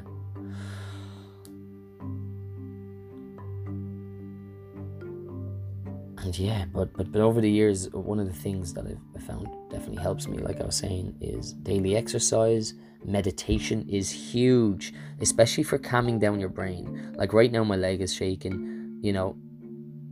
[6.22, 9.48] and yeah, but but but over the years, one of the things that I've found
[9.70, 15.78] definitely helps me, like I was saying, is daily exercise meditation is huge, especially for
[15.78, 17.14] calming down your brain.
[17.16, 19.36] Like right now, my leg is shaking, you know.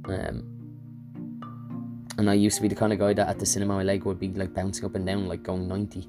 [0.06, 0.50] Um,
[2.16, 4.04] and I used to be the kind of guy that at the cinema, my leg
[4.04, 6.08] would be like bouncing up and down, like going 90.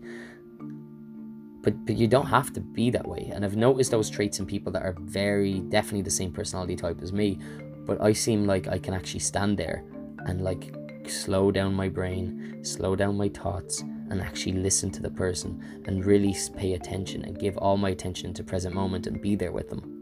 [1.61, 3.31] But, but you don't have to be that way.
[3.33, 7.01] And I've noticed those traits in people that are very definitely the same personality type
[7.01, 7.39] as me.
[7.85, 9.83] But I seem like I can actually stand there
[10.27, 10.75] and like
[11.07, 16.05] slow down my brain, slow down my thoughts, and actually listen to the person and
[16.05, 19.69] really pay attention and give all my attention to present moment and be there with
[19.69, 19.95] them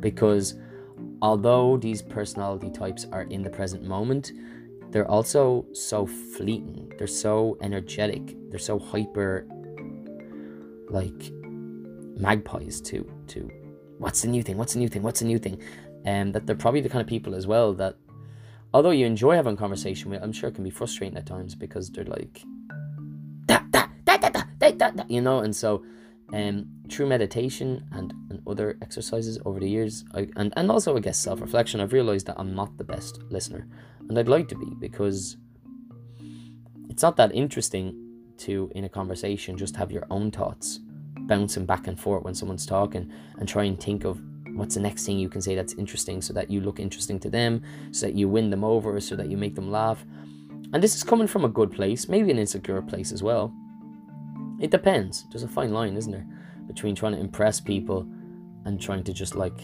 [0.00, 0.54] because
[1.22, 4.32] although these personality types are in the present moment,
[4.90, 6.92] they're also so fleeting.
[6.98, 8.36] They're so energetic.
[8.50, 9.46] They're so hyper,
[10.90, 11.32] like
[12.16, 13.50] magpies to to
[13.98, 14.56] what's the new thing?
[14.56, 15.02] What's the new thing?
[15.02, 15.60] What's the new thing?
[16.04, 17.96] And um, that they're probably the kind of people as well that,
[18.74, 21.90] although you enjoy having conversation with, I'm sure it can be frustrating at times because
[21.90, 22.42] they're like,
[24.72, 25.84] da, da, you know, and so
[26.32, 31.00] um, through meditation and, and other exercises over the years, I, and, and also I
[31.00, 33.66] guess self reflection, I've realized that I'm not the best listener.
[34.08, 35.36] And I'd like to be because
[36.88, 38.00] it's not that interesting
[38.38, 40.80] to, in a conversation, just have your own thoughts
[41.20, 44.20] bouncing back and forth when someone's talking and try and think of
[44.54, 47.30] what's the next thing you can say that's interesting so that you look interesting to
[47.30, 50.04] them, so that you win them over, so that you make them laugh.
[50.72, 53.54] And this is coming from a good place, maybe an insecure place as well.
[54.64, 55.26] It depends.
[55.30, 56.26] There's a fine line, isn't there,
[56.66, 58.08] between trying to impress people
[58.64, 59.60] and trying to just like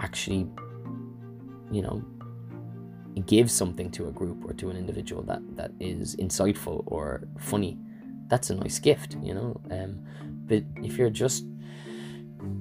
[0.00, 0.46] actually,
[1.70, 2.04] you know,
[3.24, 7.78] give something to a group or to an individual that that is insightful or funny.
[8.28, 9.58] That's a nice gift, you know.
[9.70, 10.04] Um,
[10.44, 11.46] but if you're just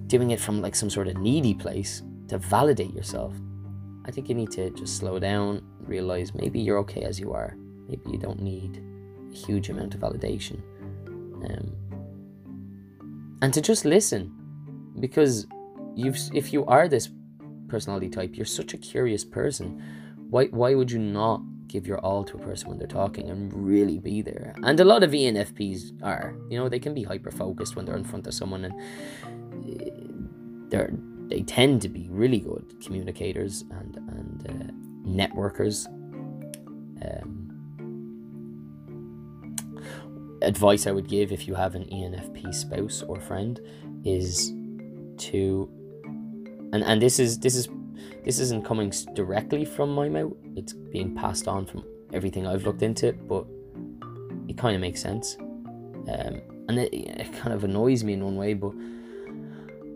[0.07, 3.33] doing it from like some sort of needy place to validate yourself,
[4.05, 7.57] I think you need to just slow down, realize maybe you're okay as you are.
[7.89, 8.81] Maybe you don't need
[9.29, 10.61] a huge amount of validation.
[11.43, 11.75] Um,
[13.41, 14.31] and to just listen
[14.99, 15.47] because
[15.95, 17.09] you've if you are this
[17.71, 19.81] personality type you're such a curious person.
[20.29, 23.51] Why why would you not give your all to a person when they're talking and
[23.53, 24.53] really be there?
[24.63, 27.97] And a lot of enfps are you know they can be hyper focused when they're
[27.97, 28.75] in front of someone and
[29.69, 29.89] eh,
[30.69, 30.91] they're
[31.27, 34.71] they tend to be really good communicators and and uh,
[35.07, 35.87] networkers.
[37.03, 37.40] Um,
[40.41, 43.59] advice I would give if you have an ENFP spouse or friend
[44.03, 44.49] is
[45.17, 45.69] to
[46.73, 47.69] and and this is this is
[48.23, 50.33] this isn't coming directly from my mouth.
[50.55, 53.45] It's being passed on from everything I've looked into but
[54.47, 55.37] it kind of makes sense.
[55.39, 58.73] Um, and it, it kind of annoys me in one way but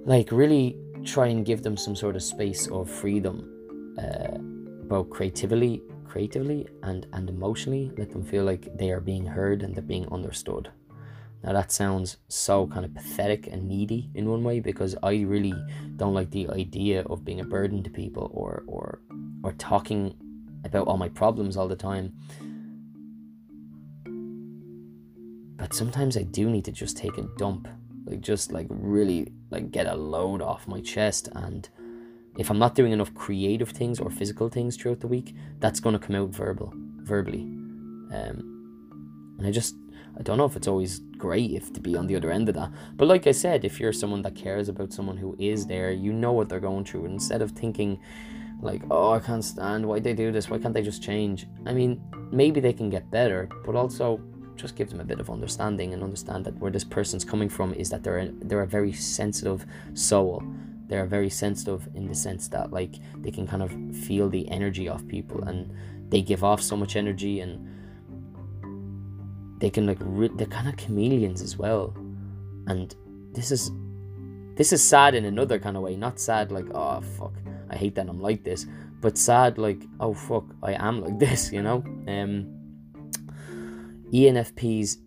[0.06, 3.52] like really try and give them some sort of space of freedom
[3.98, 4.38] uh,
[4.88, 5.82] both creatively
[6.16, 10.08] creatively and, and emotionally, let them feel like they are being heard and they're being
[10.14, 10.72] understood.
[11.44, 15.54] Now, that sounds so kind of pathetic and needy in one way because I really
[15.98, 19.02] don't like the idea of being a burden to people or, or,
[19.44, 20.16] or talking
[20.64, 22.14] about all my problems all the time.
[25.58, 27.68] But sometimes I do need to just take a dump,
[28.06, 31.68] like just like really like get a load off my chest and
[32.38, 35.94] if I'm not doing enough creative things or physical things throughout the week, that's going
[35.94, 37.42] to come out verbal, verbally.
[38.12, 39.76] Um, and I just,
[40.18, 42.56] I don't know if it's always great if to be on the other end of
[42.56, 42.72] that.
[42.96, 46.12] But like I said, if you're someone that cares about someone who is there, you
[46.12, 47.06] know what they're going through.
[47.06, 48.00] instead of thinking,
[48.62, 51.48] like, oh, I can't stand why they do this, why can't they just change?
[51.66, 54.22] I mean, maybe they can get better, but also
[54.56, 57.74] just give them a bit of understanding and understand that where this person's coming from
[57.74, 60.42] is that they're a, they're a very sensitive soul
[60.88, 63.72] they're very sensitive in the sense that like they can kind of
[64.06, 65.72] feel the energy of people and
[66.10, 67.68] they give off so much energy and
[69.60, 71.94] they can like re- they're kind of chameleons as well.
[72.68, 72.96] And
[73.32, 73.72] this is
[74.56, 77.34] this is sad in another kind of way not sad like oh fuck
[77.70, 78.66] i hate that i'm like this
[79.02, 81.84] but sad like oh fuck i am like this you know?
[82.08, 82.52] Um
[84.14, 84.98] enfps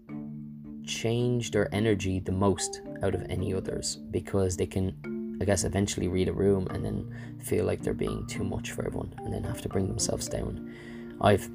[0.85, 4.95] change their energy the most out of any others because they can
[5.40, 8.85] I guess, eventually read a room and then feel like they're being too much for
[8.85, 10.74] everyone and then have to bring themselves down.
[11.20, 11.48] I've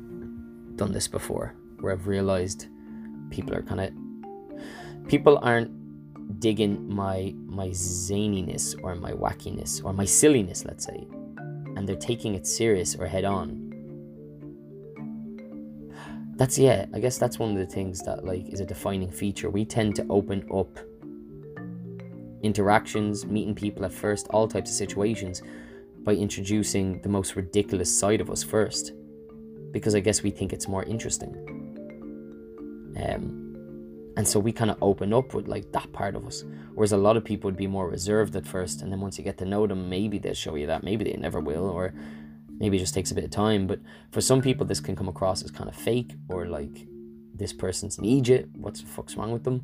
[0.76, 2.68] done this before where I've realized
[3.30, 5.72] people are kind of people aren't
[6.40, 11.06] digging my my zaniness or my wackiness or my silliness, let's say,
[11.76, 13.60] and they're taking it serious or head on.
[16.36, 19.50] That's yeah, I guess that's one of the things that like is a defining feature.
[19.50, 20.80] We tend to open up
[22.44, 25.42] interactions, meeting people at first, all types of situations,
[26.04, 28.92] by introducing the most ridiculous side of us first.
[29.72, 31.34] Because I guess we think it's more interesting.
[33.04, 33.44] Um,
[34.16, 36.44] and so we kind of open up with like that part of us.
[36.76, 39.24] Whereas a lot of people would be more reserved at first, and then once you
[39.24, 41.94] get to know them, maybe they'll show you that, maybe they never will, or
[42.50, 43.66] maybe it just takes a bit of time.
[43.66, 43.80] But
[44.12, 46.88] for some people, this can come across as kind of fake, or like
[47.34, 48.50] this person's an idiot.
[48.54, 49.62] What's the fuck's wrong with them?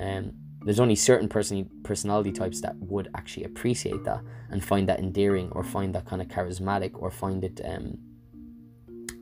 [0.00, 0.32] Um,
[0.66, 5.48] there's only certain person personality types that would actually appreciate that and find that endearing
[5.52, 7.96] or find that kind of charismatic or find it um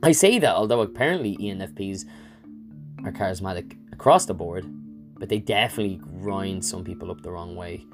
[0.01, 2.05] I say that although apparently ENFPs
[3.05, 4.65] are charismatic across the board,
[5.17, 7.85] but they definitely grind some people up the wrong way,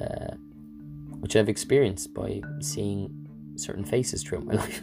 [0.00, 0.34] uh,
[1.20, 4.82] which I've experienced by seeing certain faces throughout my life.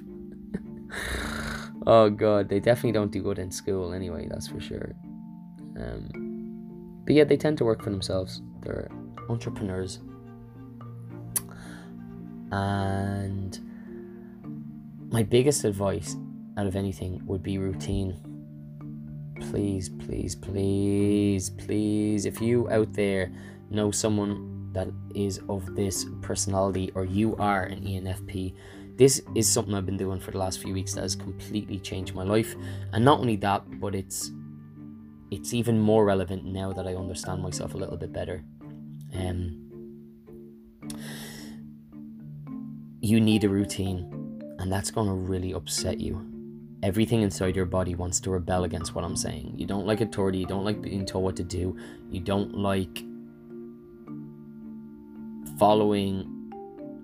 [1.88, 4.94] oh god, they definitely don't do good in school anyway, that's for sure.
[5.78, 6.31] Um,
[7.06, 8.42] but yeah, they tend to work for themselves.
[8.62, 8.90] They're
[9.30, 10.00] entrepreneurs.
[12.52, 13.60] And
[15.12, 16.16] my biggest advice
[16.58, 18.18] out of anything would be routine.
[19.50, 23.32] Please, please, please, please, if you out there
[23.70, 28.54] know someone that is of this personality or you are an ENFP,
[28.98, 32.14] this is something I've been doing for the last few weeks that has completely changed
[32.14, 32.56] my life.
[32.94, 34.32] And not only that, but it's
[35.32, 38.44] it's even more relevant now that I understand myself a little bit better.
[39.14, 39.58] Um,
[43.00, 46.28] you need a routine, and that's going to really upset you.
[46.84, 49.54] Everything inside your body wants to rebel against what I'm saying.
[49.56, 51.78] You don't like authority, you don't like being told what to do,
[52.10, 53.04] you don't like
[55.58, 56.52] following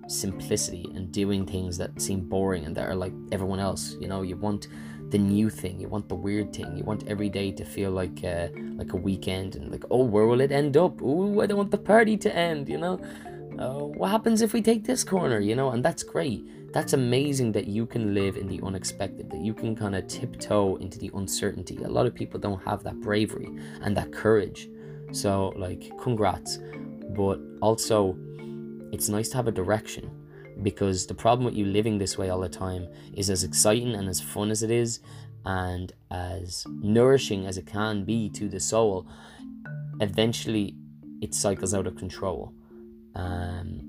[0.08, 3.96] simplicity and doing things that seem boring and that are like everyone else.
[4.00, 4.68] You know, you want
[5.10, 8.22] the new thing, you want the weird thing, you want every day to feel like
[8.24, 11.00] uh, like a weekend and like, oh, where will it end up?
[11.02, 12.68] Ooh, I don't want the party to end.
[12.68, 13.00] You know,
[13.58, 15.40] uh, what happens if we take this corner?
[15.40, 16.72] You know, and that's great.
[16.72, 20.76] That's amazing that you can live in the unexpected, that you can kind of tiptoe
[20.76, 21.78] into the uncertainty.
[21.82, 23.48] A lot of people don't have that bravery
[23.80, 24.68] and that courage.
[25.12, 26.58] So, like, congrats.
[27.16, 28.18] But also,
[28.92, 30.10] it's nice to have a direction
[30.62, 34.08] because the problem with you living this way all the time is as exciting and
[34.08, 35.00] as fun as it is
[35.44, 39.06] and as nourishing as it can be to the soul
[40.00, 40.74] eventually
[41.20, 42.52] it cycles out of control.
[43.14, 43.88] Um,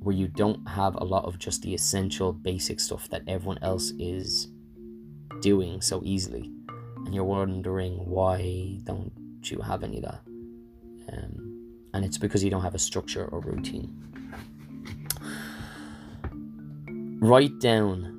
[0.00, 3.90] where you don't have a lot of just the essential basic stuff that everyone else
[3.98, 4.48] is
[5.40, 6.50] doing so easily.
[7.06, 9.12] And you're wondering why don't
[9.44, 10.20] you have any of that?
[11.10, 14.04] Um, and it's because you don't have a structure or routine
[17.24, 18.10] write down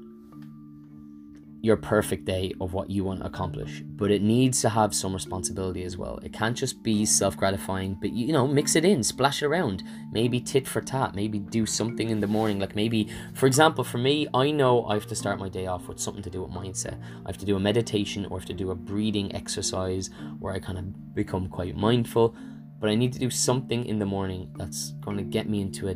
[1.62, 5.14] your perfect day of what you want to accomplish, but it needs to have some
[5.14, 6.20] responsibility as well.
[6.24, 9.84] It can't just be self gratifying, but you know, mix it in, splash it around.
[10.12, 12.60] Maybe tit for tat, maybe do something in the morning.
[12.60, 15.88] Like maybe, for example, for me, I know I have to start my day off
[15.88, 17.00] with something to do with mindset.
[17.26, 20.54] I have to do a meditation or I have to do a breathing exercise where
[20.54, 22.36] I kind of become quite mindful.
[22.80, 25.90] But I need to do something in the morning that's going to get me into
[25.90, 25.96] a,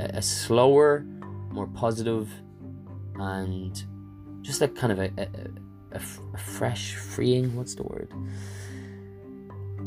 [0.00, 1.06] a slower,
[1.56, 2.30] more positive,
[3.16, 3.82] and
[4.42, 6.00] just like kind of a, a, a,
[6.34, 8.12] a fresh, freeing, what's the word?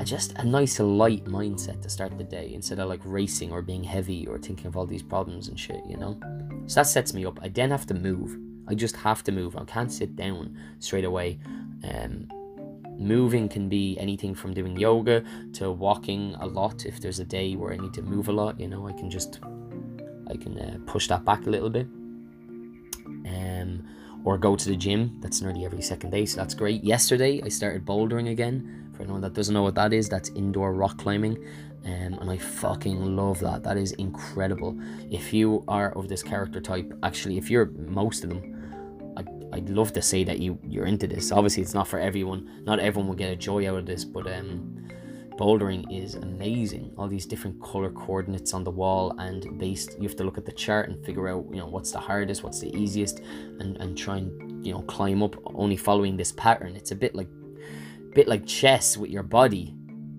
[0.03, 3.84] Just a nice light mindset to start the day instead of like racing or being
[3.84, 6.17] heavy or thinking of all these problems and shit, you know?
[6.67, 7.39] So that sets me up.
[7.41, 8.38] I then have to move.
[8.67, 9.58] I just have to move.
[9.58, 11.39] I can't sit down straight away.
[11.84, 12.29] Um,
[12.97, 16.86] moving can be anything from doing yoga to walking a lot.
[16.86, 19.10] If there's a day where I need to move a lot, you know, I can
[19.10, 19.39] just
[20.30, 21.88] I can uh, push that back a little bit.
[23.26, 23.84] Um,
[24.24, 25.18] or go to the gym.
[25.22, 26.84] That's nearly every second day, so that's great.
[26.84, 28.92] Yesterday, I started bouldering again.
[28.94, 31.38] For anyone that doesn't know what that is, that's indoor rock climbing.
[31.86, 33.63] Um, and I fucking love that.
[33.63, 34.78] That is incredible.
[35.10, 39.70] If you are of this character type, actually, if you're most of them, I'd, I'd
[39.70, 41.32] love to say that you you're into this.
[41.32, 42.63] Obviously, it's not for everyone.
[42.65, 44.89] Not everyone will get a joy out of this, but um,
[45.39, 46.91] bouldering is amazing.
[46.97, 50.45] All these different color coordinates on the wall, and based, you have to look at
[50.45, 53.19] the chart and figure out, you know, what's the hardest, what's the easiest,
[53.60, 56.75] and and try and you know climb up only following this pattern.
[56.75, 57.30] It's a bit like,
[58.13, 59.73] bit like chess with your body,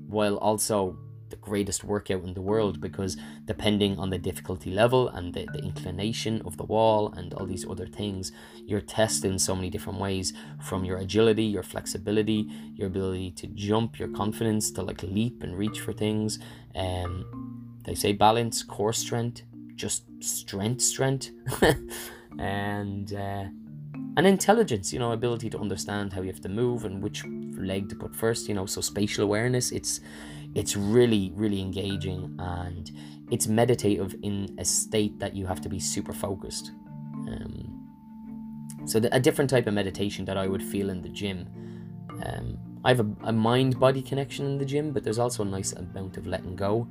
[0.09, 0.97] while also
[1.31, 5.61] the greatest workout in the world because depending on the difficulty level and the, the
[5.61, 8.33] inclination of the wall and all these other things,
[8.67, 13.47] you're tested in so many different ways from your agility, your flexibility, your ability to
[13.49, 16.39] jump, your confidence to like leap and reach for things.
[16.75, 17.25] Um,
[17.85, 19.43] they say balance, core strength,
[19.75, 21.31] just strength, strength,
[22.39, 23.45] and uh,
[24.17, 24.93] and intelligence.
[24.93, 27.25] You know, ability to understand how you have to move and which
[27.57, 28.49] leg to put first.
[28.49, 29.73] You know, so spatial awareness.
[29.73, 30.01] It's
[30.55, 32.91] it's really really engaging and
[33.31, 36.73] it's meditative in a state that you have to be super focused.
[37.29, 37.81] Um,
[38.87, 41.47] so the, a different type of meditation that i would feel in the gym
[42.25, 45.47] um, i have a, a mind body connection in the gym but there's also a
[45.47, 46.89] nice amount of letting go.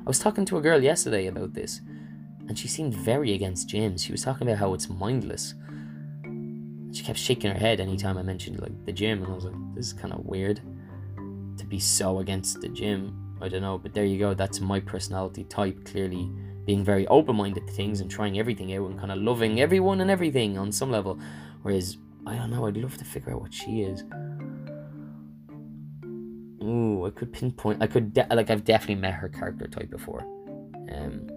[0.00, 1.80] I was talking to a girl yesterday about this
[2.48, 4.04] and she seemed very against gyms.
[4.04, 5.54] She was talking about how it's mindless.
[6.92, 9.54] She kept shaking her head anytime i mentioned like the gym and i was like
[9.74, 10.60] this is kind of weird
[11.58, 13.36] to be so against the gym.
[13.40, 14.34] I don't know, but there you go.
[14.34, 15.84] That's my personality type.
[15.84, 16.30] Clearly,
[16.64, 20.00] being very open minded to things and trying everything out and kind of loving everyone
[20.00, 21.18] and everything on some level.
[21.62, 24.04] Whereas, I don't know, I'd love to figure out what she is.
[26.62, 27.82] Ooh, I could pinpoint.
[27.82, 30.22] I could, de- like, I've definitely met her character type before.
[30.92, 31.28] Um,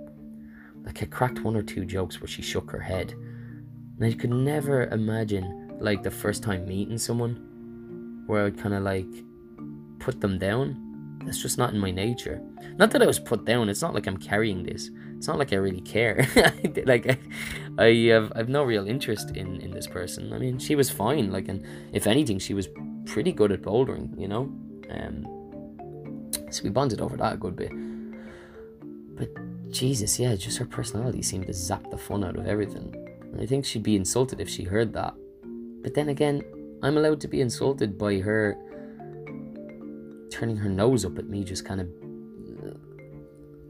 [0.83, 3.13] Like I cracked one or two jokes where she shook her head.
[3.13, 8.83] And I could never imagine like the first time meeting someone where I'd kind of
[8.83, 9.05] like
[10.01, 11.19] put them down.
[11.23, 12.41] That's just not in my nature.
[12.77, 13.69] Not that I was put down.
[13.69, 14.89] It's not like I'm carrying this.
[15.15, 16.27] It's not like I really care.
[16.85, 17.17] like I,
[17.77, 20.33] I have I've no real interest in in this person.
[20.33, 21.31] I mean, she was fine.
[21.31, 22.67] Like, and if anything, she was
[23.05, 24.19] pretty good at bouldering.
[24.19, 24.43] You know,
[24.89, 27.71] um, so we bonded over that a good bit.
[29.15, 29.29] But
[29.71, 32.95] Jesus, yeah, just her personality seemed to zap the fun out of everything.
[33.39, 35.13] I think she'd be insulted if she heard that.
[35.83, 36.41] But then again,
[36.83, 38.57] I'm allowed to be insulted by her
[40.41, 41.87] turning her nose up at me, just kind of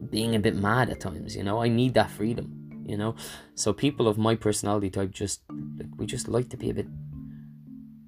[0.09, 1.61] being a bit mad at times, you know?
[1.61, 3.13] I need that freedom, you know?
[3.55, 5.41] So people of my personality type just,
[5.97, 6.87] we just like to be a bit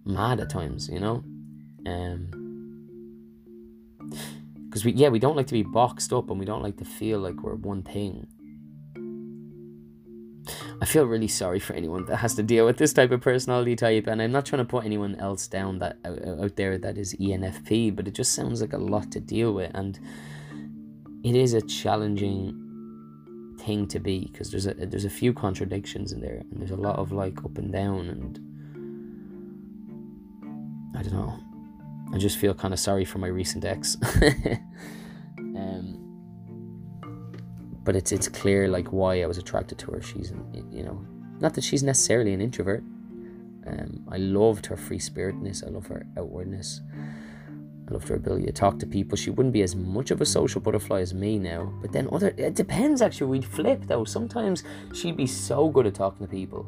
[0.06, 1.26] mad at times, you know?
[1.86, 2.30] Um,
[4.70, 6.86] because we, yeah, we don't like to be boxed up and we don't like to
[6.86, 8.28] feel like we're one thing.
[10.84, 13.74] I feel really sorry for anyone that has to deal with this type of personality
[13.74, 17.16] type, and I'm not trying to put anyone else down that out there that is
[17.22, 19.98] ENFP, but it just sounds like a lot to deal with, and
[21.24, 26.20] it is a challenging thing to be because there's a there's a few contradictions in
[26.20, 28.42] there, and there's a lot of like up and down, and
[30.98, 31.40] I don't know.
[32.14, 33.96] I just feel kind of sorry for my recent ex.
[35.38, 36.13] um,
[37.84, 40.02] but it's it's clear like why I was attracted to her.
[40.02, 40.32] She's
[40.72, 41.06] you know
[41.40, 42.84] not that she's necessarily an introvert.
[43.66, 45.66] Um, I loved her free spiritness.
[45.66, 46.82] I love her outwardness.
[47.88, 49.18] I loved her ability to talk to people.
[49.18, 51.74] She wouldn't be as much of a social butterfly as me now.
[51.82, 53.28] But then other it depends actually.
[53.28, 54.06] We'd flip though.
[54.06, 54.64] Sometimes
[54.94, 56.66] she'd be so good at talking to people.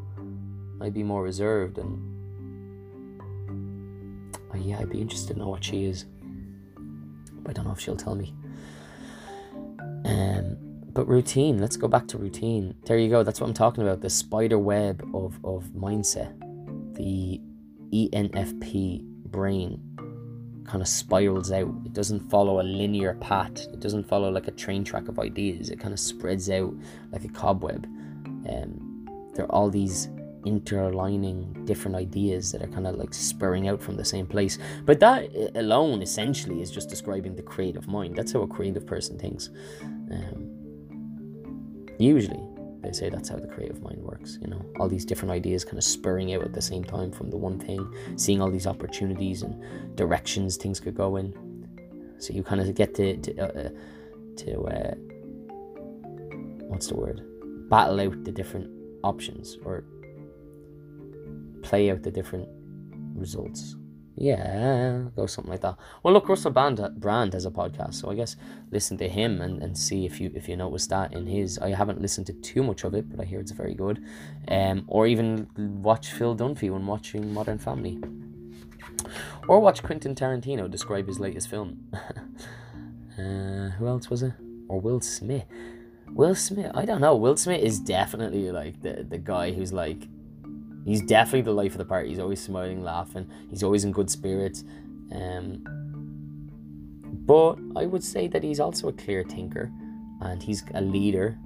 [0.82, 2.12] I'd be more reserved and
[4.54, 6.06] oh yeah, I'd be interested to know what she is.
[6.76, 8.34] But I don't know if she'll tell me.
[10.04, 10.58] Um
[10.96, 12.74] but routine, let's go back to routine.
[12.86, 13.22] There you go.
[13.22, 14.00] That's what I'm talking about.
[14.00, 16.34] The spider web of, of mindset.
[16.96, 17.42] The
[17.92, 19.82] ENFP brain
[20.66, 21.74] kind of spirals out.
[21.86, 23.68] It doesn't follow a linear path.
[23.74, 25.70] It doesn't follow like a train track of ideas.
[25.70, 26.74] It kind of spreads out
[27.12, 27.86] like a cobweb.
[28.50, 30.08] Um, there are all these
[30.46, 34.60] interlining different ideas that are kind of like spurring out from the same place.
[34.86, 38.16] But that alone essentially is just describing the creative mind.
[38.16, 39.50] That's how a creative person thinks.
[40.10, 40.55] Um,
[41.98, 42.44] Usually,
[42.82, 44.38] they say that's how the creative mind works.
[44.42, 47.30] You know, all these different ideas kind of spurring out at the same time from
[47.30, 51.34] the one thing, seeing all these opportunities and directions things could go in.
[52.20, 53.70] So you kind of get to to uh, uh,
[54.38, 54.96] to uh,
[56.68, 57.22] what's the word?
[57.70, 58.70] Battle out the different
[59.04, 59.84] options or
[61.62, 62.48] play out the different
[63.16, 63.76] results.
[64.18, 65.76] Yeah, go something like that.
[66.02, 68.38] Well, look, Russell Brand, Brand has a podcast, so I guess
[68.72, 71.60] listen to him and, and see if you if you notice that in his.
[71.60, 74.02] I haven't listened to too much of it, but I hear it's very good.
[74.48, 75.50] Um, or even
[75.84, 78.00] watch Phil Dunphy when watching Modern Family,
[79.50, 81.86] or watch Quentin Tarantino describe his latest film.
[81.94, 84.34] uh, who else was it?
[84.70, 85.46] Or Will Smith.
[86.10, 87.18] Will Smith, I don't know.
[87.18, 90.08] Will Smith is definitely like the the guy who's like
[90.86, 92.10] He's definitely the life of the party.
[92.10, 93.28] He's always smiling, laughing.
[93.50, 94.64] He's always in good spirits.
[95.12, 95.64] Um,
[97.26, 99.72] but I would say that he's also a clear thinker
[100.22, 101.38] and he's a leader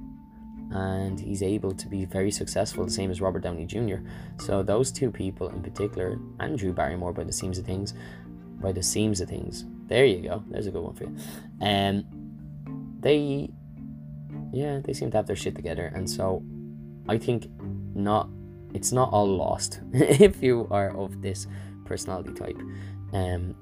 [0.71, 3.97] and he's able to be very successful, the same as Robert Downey Jr.
[4.37, 7.93] So those two people in particular, and Drew Barrymore by the seams of things,
[8.61, 9.65] by the seams of things.
[9.87, 10.43] There you go.
[10.47, 11.15] There's a good one for you.
[11.61, 12.05] Um,
[12.99, 13.49] they,
[14.51, 16.43] yeah, they seem to have their shit together, and so
[17.07, 17.47] I think
[17.95, 18.29] not
[18.73, 21.47] it's not all lost if you are of this
[21.85, 22.59] personality type.
[23.13, 23.55] Um,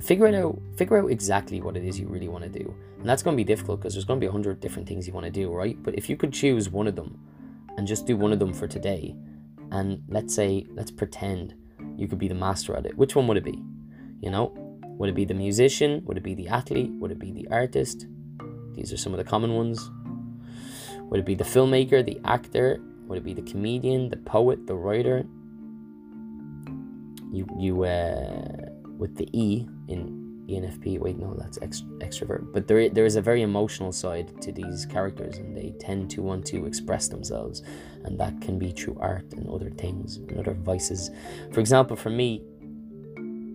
[0.00, 0.60] figure it out.
[0.76, 3.40] Figure out exactly what it is you really want to do, and that's going to
[3.40, 5.50] be difficult because there's going to be a hundred different things you want to do,
[5.52, 5.80] right?
[5.82, 7.18] But if you could choose one of them,
[7.76, 9.14] and just do one of them for today,
[9.70, 11.54] and let's say, let's pretend
[11.96, 12.96] you could be the master at it.
[12.96, 13.62] Which one would it be?
[14.20, 14.52] You know,
[14.82, 16.02] would it be the musician?
[16.06, 16.90] Would it be the athlete?
[16.98, 18.06] Would it be the artist?
[18.72, 19.90] These are some of the common ones.
[21.00, 24.74] Would it be the filmmaker, the actor, would it be the comedian, the poet, the
[24.74, 25.24] writer?
[27.32, 30.98] You you uh, with the E in ENFP.
[30.98, 32.52] Wait, no, that's ext- extrovert.
[32.52, 36.22] But there there is a very emotional side to these characters, and they tend to
[36.22, 37.62] want to express themselves,
[38.04, 41.10] and that can be through art and other things and other vices.
[41.52, 42.42] For example, for me,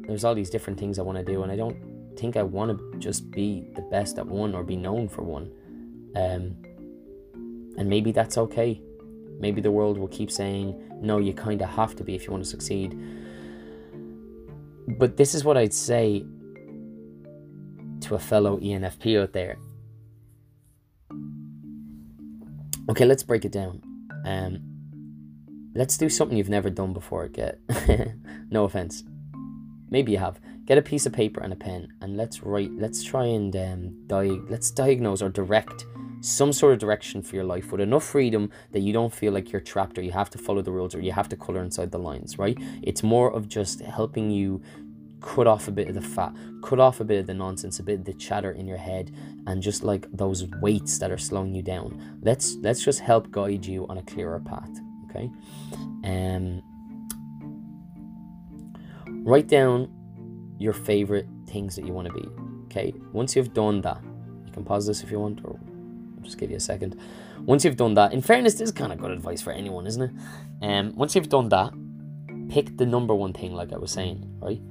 [0.08, 1.78] there's all these different things I want to do, and I don't
[2.18, 5.52] think I want to just be the best at one or be known for one.
[6.16, 6.58] Um,
[7.78, 8.82] and maybe that's okay
[9.42, 12.32] Maybe the world will keep saying, no, you kind of have to be if you
[12.32, 12.96] want to succeed.
[14.88, 16.24] But this is what I'd say
[18.02, 19.58] to a fellow ENFP out there.
[22.89, 23.82] Okay, let's break it down.
[24.26, 24.60] Um,
[25.74, 27.28] let's do something you've never done before.
[27.28, 27.60] Get
[28.52, 29.04] no offense.
[29.89, 30.39] Maybe you have.
[30.66, 32.72] Get a piece of paper and a pen, and let's write.
[32.74, 35.86] Let's try and um, di- let's diagnose or direct
[36.22, 39.51] some sort of direction for your life with enough freedom that you don't feel like
[39.51, 41.91] you're trapped or you have to follow the rules or you have to color inside
[41.91, 42.38] the lines.
[42.38, 42.57] Right?
[42.84, 44.61] It's more of just helping you
[45.22, 47.84] cut off a bit of the fat, cut off a bit of the nonsense, a
[47.84, 49.15] bit of the chatter in your head,
[49.47, 52.19] and just like those weights that are slowing you down.
[52.22, 54.69] Let's let's just help guide you on a clearer path.
[55.09, 55.30] Okay.
[56.03, 56.61] Um.
[59.24, 59.88] Write down
[60.57, 62.28] your favorite things that you want to be.
[62.65, 62.93] Okay.
[63.11, 64.01] Once you've done that,
[64.45, 65.59] you can pause this if you want, or
[66.24, 66.99] just give you a second.
[67.45, 70.01] Once you've done that, in fairness, this is kind of good advice for anyone, isn't
[70.01, 70.11] it?
[70.61, 70.93] Um.
[70.95, 71.74] Once you've done that,
[72.49, 74.61] pick the number one thing, like I was saying, right?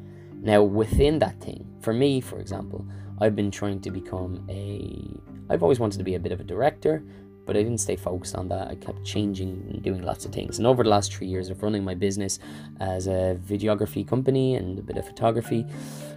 [0.42, 2.86] Now, within that thing, for me, for example,
[3.20, 5.52] I've been trying to become a.
[5.52, 7.04] I've always wanted to be a bit of a director,
[7.50, 8.68] but I didn't stay focused on that.
[8.68, 10.58] I kept changing and doing lots of things.
[10.58, 12.38] And over the last three years of running my business
[12.78, 15.66] as a videography company and a bit of photography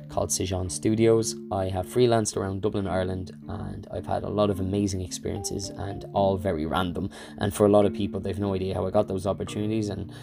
[0.10, 4.60] called Sejan Studios, I have freelanced around Dublin, Ireland, and I've had a lot of
[4.60, 7.10] amazing experiences and all very random.
[7.40, 10.14] And for a lot of people, they've no idea how I got those opportunities and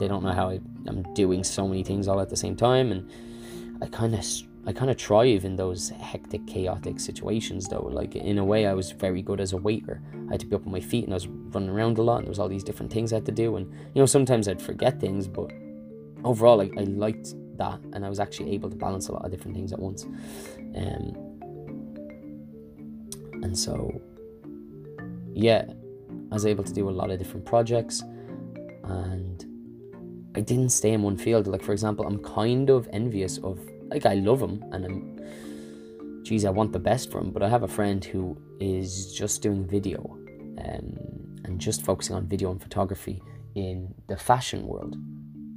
[0.00, 2.90] they don't know how I, am doing so many things all at the same time.
[2.90, 3.08] And
[3.80, 4.24] I kind of
[4.64, 7.88] I kind of thrive in those hectic, chaotic situations, though.
[7.90, 10.00] Like, in a way, I was very good as a waiter.
[10.28, 12.18] I had to be up on my feet and I was running around a lot,
[12.18, 13.56] and there was all these different things I had to do.
[13.56, 15.50] And, you know, sometimes I'd forget things, but
[16.22, 19.32] overall, I, I liked that, and I was actually able to balance a lot of
[19.32, 20.04] different things at once.
[20.76, 21.16] Um,
[23.42, 24.00] and so,
[25.34, 25.64] yeah,
[26.30, 28.02] I was able to do a lot of different projects,
[28.84, 29.44] and
[30.36, 31.48] I didn't stay in one field.
[31.48, 33.58] Like, for example, I'm kind of envious of
[33.92, 37.48] like I love him and I'm geez I want the best for him but I
[37.48, 39.98] have a friend who is just doing video
[40.58, 40.96] um,
[41.44, 43.22] and just focusing on video and photography
[43.54, 44.96] in the fashion world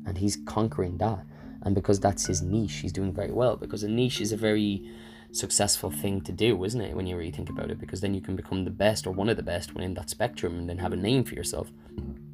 [0.06, 1.26] and he's conquering that.
[1.64, 4.90] And because that's his niche he's doing very well because a niche is a very
[5.32, 7.80] successful thing to do isn't it when you really think about it?
[7.80, 10.60] Because then you can become the best or one of the best within that spectrum
[10.60, 11.72] and then have a name for yourself.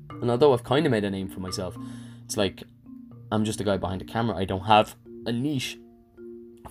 [0.09, 1.77] And although I've kind of made a name for myself
[2.25, 2.63] it's like
[3.31, 4.35] I'm just a guy behind a camera.
[4.35, 4.95] I don't have
[5.25, 5.77] a niche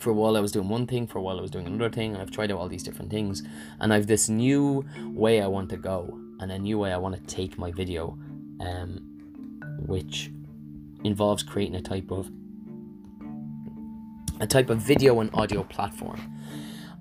[0.00, 1.90] for a while I was doing one thing, for a while I was doing another
[1.90, 3.42] thing, and I've tried out all these different things.
[3.80, 7.14] And I've this new way I want to go, and a new way I want
[7.14, 8.18] to take my video,
[8.60, 8.98] um,
[9.86, 10.30] which
[11.04, 12.30] involves creating a type of
[14.40, 16.18] a type of video and audio platform.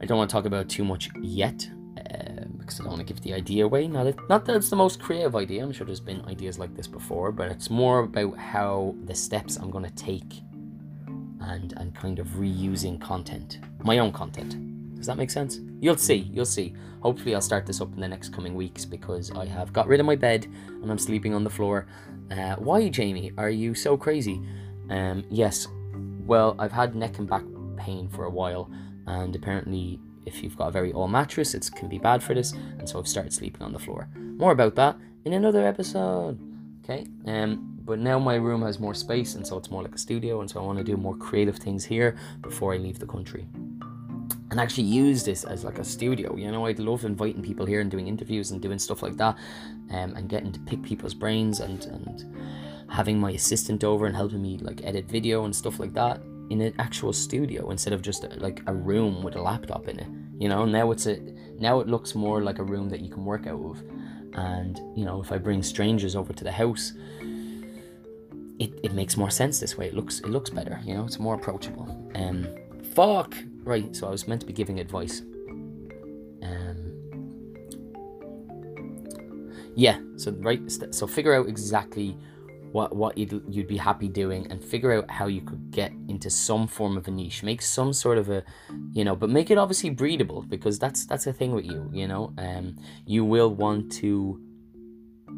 [0.02, 3.14] I don't want to talk about too much yet, uh, because I don't want to
[3.14, 3.88] give the idea away.
[3.88, 5.64] Not not that it's the most creative idea.
[5.64, 9.56] I'm sure there's been ideas like this before, but it's more about how the steps
[9.56, 10.44] I'm going to take
[11.42, 14.96] and and kind of reusing content, my own content.
[14.96, 15.60] Does that make sense?
[15.80, 16.74] You'll see, you'll see.
[17.02, 20.02] Hopefully, I'll start this up in the next coming weeks because I have got rid
[20.02, 20.46] of my bed
[20.82, 21.88] and I'm sleeping on the floor.
[22.30, 23.32] Uh, why, Jamie?
[23.38, 24.42] Are you so crazy?
[24.90, 25.68] Um, yes.
[26.26, 27.44] Well, I've had neck and back
[27.78, 28.70] pain for a while,
[29.08, 32.52] and apparently, if you've got a very old mattress, it can be bad for this,
[32.52, 34.10] and so I've started sleeping on the floor.
[34.16, 36.38] More about that in another episode.
[36.84, 37.08] Okay.
[37.26, 40.42] Um, but now my room has more space, and so it's more like a studio,
[40.42, 43.48] and so I want to do more creative things here before I leave the country.
[44.52, 46.36] And actually use this as like a studio.
[46.36, 49.36] You know, I'd love inviting people here and doing interviews and doing stuff like that,
[49.90, 52.26] um, and getting to pick people's brains and and
[52.92, 56.22] having my assistant over and helping me like edit video and stuff like that
[56.52, 60.08] in an actual studio instead of just like a room with a laptop in it.
[60.38, 61.18] You know, now it's a
[61.58, 63.82] now it looks more like a room that you can work out of.
[64.34, 66.94] And you know, if I bring strangers over to the house,
[68.60, 69.88] it, it makes more sense this way.
[69.88, 71.88] It looks it looks better, you know, it's more approachable.
[72.16, 72.48] Um
[72.94, 75.22] fuck right, so I was meant to be giving advice.
[76.44, 76.94] Um
[79.76, 82.18] Yeah, so right so figure out exactly
[82.72, 86.30] what what you'd, you'd be happy doing and figure out how you could get into
[86.30, 88.44] some form of a niche make some sort of a
[88.94, 92.08] you know but make it obviously breedable because that's that's a thing with you you
[92.08, 92.76] know um
[93.08, 94.40] you will want to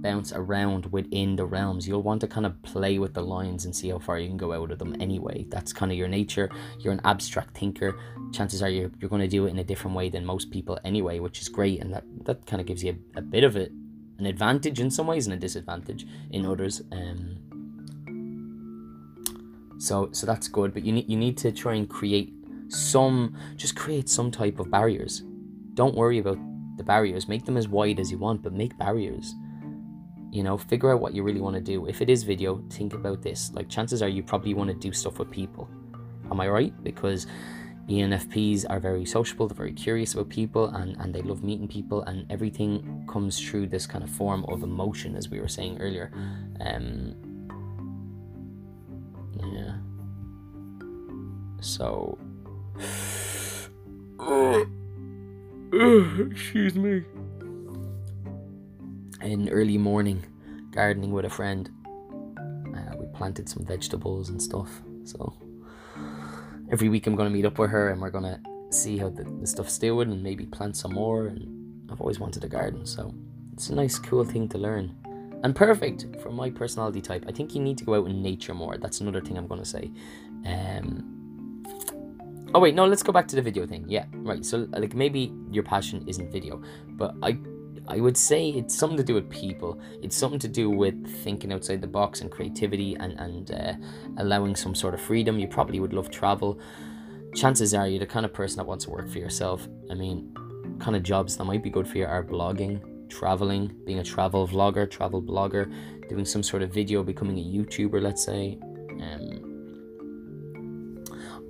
[0.02, 1.88] bounce around within the realms.
[1.88, 4.38] You'll want to kind of play with the lines and see how far you can
[4.38, 5.46] go out of them anyway.
[5.50, 6.50] That's kind of your nature.
[6.80, 8.00] You're an abstract thinker.
[8.34, 10.80] Chances are you're, you're going to do it in a different way than most people
[10.84, 11.80] anyway, which is great.
[11.82, 13.72] And that, that kind of gives you a, a bit of it,
[14.18, 16.82] an advantage in some ways and a disadvantage in others.
[16.92, 17.38] Um,
[19.82, 22.32] so so that's good, but you need you need to try and create
[22.68, 25.24] some just create some type of barriers.
[25.74, 26.38] Don't worry about
[26.78, 27.28] the barriers.
[27.28, 29.34] Make them as wide as you want, but make barriers
[30.32, 32.94] you know figure out what you really want to do if it is video think
[32.94, 35.70] about this like chances are you probably want to do stuff with people
[36.32, 37.28] am i right because
[37.90, 42.04] ENFPs are very sociable, they're very curious about people, and, and they love meeting people,
[42.04, 46.10] and everything comes through this kind of form of emotion, as we were saying earlier.
[46.62, 47.16] Um,
[49.54, 49.74] yeah.
[51.60, 52.18] So.
[56.32, 57.04] Excuse me.
[59.24, 60.26] In early morning,
[60.72, 61.70] gardening with a friend,
[62.76, 64.82] uh, we planted some vegetables and stuff.
[65.04, 65.34] So
[66.72, 68.40] every week I'm going to meet up with her and we're going to
[68.72, 71.28] see how the, the stuff's doing and maybe plant some more.
[71.28, 73.14] And I've always wanted a garden, so
[73.54, 74.96] it's a nice, cool thing to learn.
[75.44, 77.26] And perfect for my personality type.
[77.28, 78.78] I think you need to go out in nature more.
[78.78, 79.92] That's another thing I'm going to say.
[80.46, 81.64] Um,
[82.56, 83.86] oh, wait, no, let's go back to the video thing.
[83.88, 84.44] Yeah, right.
[84.44, 87.38] So, like, maybe your passion isn't video, but I
[87.88, 89.80] I would say it's something to do with people.
[90.02, 93.74] It's something to do with thinking outside the box and creativity and, and uh,
[94.18, 95.40] allowing some sort of freedom.
[95.40, 96.60] You probably would love travel.
[97.36, 99.68] Chances are you're the kind of person that wants to work for yourself.
[99.90, 100.34] I mean,
[100.80, 104.48] kind of jobs that might be good for you are blogging, traveling, being a travel
[104.48, 105.72] vlogger, travel blogger,
[106.08, 108.60] doing some sort of video, becoming a YouTuber, let's say.
[109.02, 109.48] Um,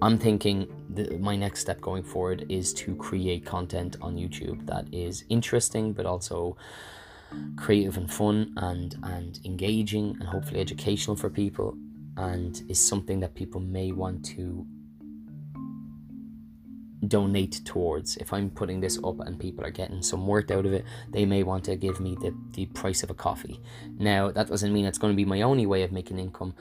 [0.02, 4.86] I'm thinking the, my next step going forward is to create content on YouTube that
[4.94, 6.58] is interesting but also
[7.56, 11.78] creative and fun and and engaging and hopefully educational for people
[12.18, 14.66] and is something that people may want to
[17.08, 18.18] donate towards.
[18.18, 21.26] If i'm putting this up and people are getting some worth out of it they
[21.26, 23.60] may want to give me the, the price of a coffee.
[23.98, 26.54] Now that doesn't mean it's going to be my only way of making income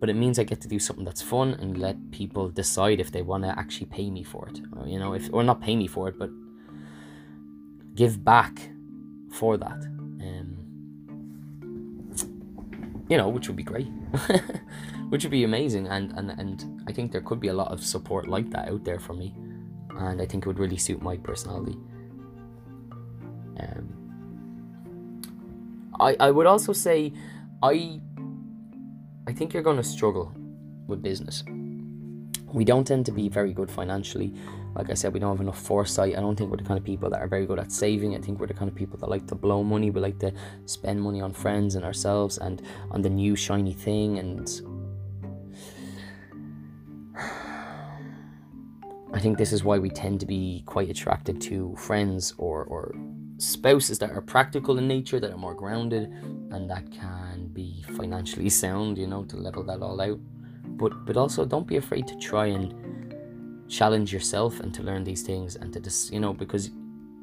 [0.00, 3.10] but it means I get to do something that's fun and let people decide if
[3.10, 5.74] they want to actually pay me for it, or, you know, if or not pay
[5.74, 6.30] me for it, but
[7.94, 8.70] give back
[9.32, 9.84] for that,
[10.22, 10.56] um,
[13.08, 13.88] you know, which would be great,
[15.08, 17.82] which would be amazing, and and and I think there could be a lot of
[17.82, 19.34] support like that out there for me,
[19.96, 21.76] and I think it would really suit my personality.
[23.58, 23.88] Um,
[25.98, 27.12] I I would also say
[27.62, 28.00] I
[29.28, 30.32] I think you're going to struggle
[30.86, 31.44] with business.
[32.50, 34.32] We don't tend to be very good financially.
[34.74, 36.16] Like I said, we don't have enough foresight.
[36.16, 38.16] I don't think we're the kind of people that are very good at saving.
[38.16, 39.90] I think we're the kind of people that like to blow money.
[39.90, 40.32] We like to
[40.64, 44.18] spend money on friends and ourselves and on the new shiny thing.
[44.18, 44.48] And
[49.12, 52.94] I think this is why we tend to be quite attracted to friends or, or
[53.38, 56.04] spouses that are practical in nature, that are more grounded,
[56.50, 60.18] and that can be financially sound, you know, to level that all out.
[60.64, 62.74] But but also don't be afraid to try and
[63.68, 66.70] challenge yourself and to learn these things and to just you know because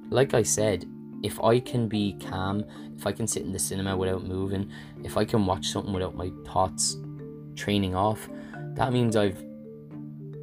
[0.09, 0.86] like I said,
[1.24, 2.63] if I can be calm,
[2.95, 4.70] if I can sit in the cinema without moving,
[5.03, 6.97] if I can watch something without my thoughts
[7.55, 8.30] training off,
[8.76, 9.43] that means I've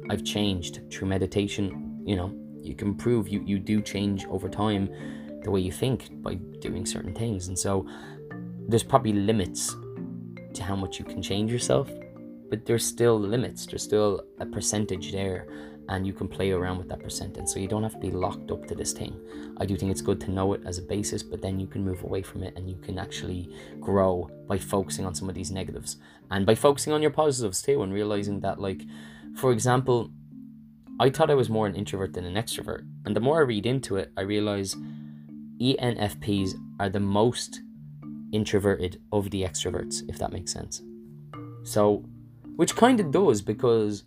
[0.09, 2.37] I've changed through meditation, you know.
[2.61, 4.89] You can prove you, you do change over time
[5.43, 7.47] the way you think by doing certain things.
[7.47, 7.85] And so
[8.67, 9.75] there's probably limits
[10.53, 11.89] to how much you can change yourself,
[12.49, 13.65] but there's still limits.
[13.65, 15.47] There's still a percentage there,
[15.89, 17.47] and you can play around with that percentage.
[17.47, 19.19] So you don't have to be locked up to this thing.
[19.57, 21.83] I do think it's good to know it as a basis, but then you can
[21.83, 25.51] move away from it and you can actually grow by focusing on some of these
[25.51, 25.97] negatives
[26.31, 28.83] and by focusing on your positives too, and realizing that, like,
[29.35, 30.11] for example,
[30.99, 32.85] I thought I was more an introvert than an extrovert.
[33.05, 34.75] And the more I read into it, I realize
[35.63, 37.61] ENFPs are the most
[38.31, 40.81] introverted of the extroverts, if that makes sense.
[41.63, 42.03] So,
[42.55, 44.03] which kind of does because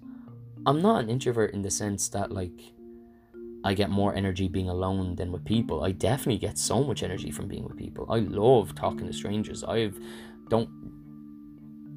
[0.67, 2.73] I'm not an introvert in the sense that, like,
[3.65, 5.83] I get more energy being alone than with people.
[5.83, 8.07] I definitely get so much energy from being with people.
[8.11, 9.65] I love talking to strangers.
[9.65, 9.99] I've
[10.49, 10.69] don't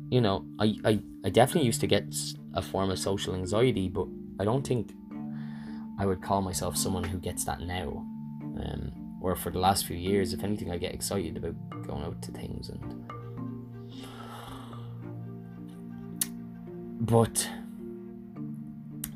[0.10, 2.16] you know, I, I, I definitely used to get
[2.56, 4.08] a form of social anxiety, but
[4.40, 4.92] I don't think
[6.00, 8.06] I would call myself someone who gets that now.
[8.42, 11.56] Um, or for the last few years, if anything, I get excited about
[11.88, 13.06] going out to things and.
[17.02, 17.50] But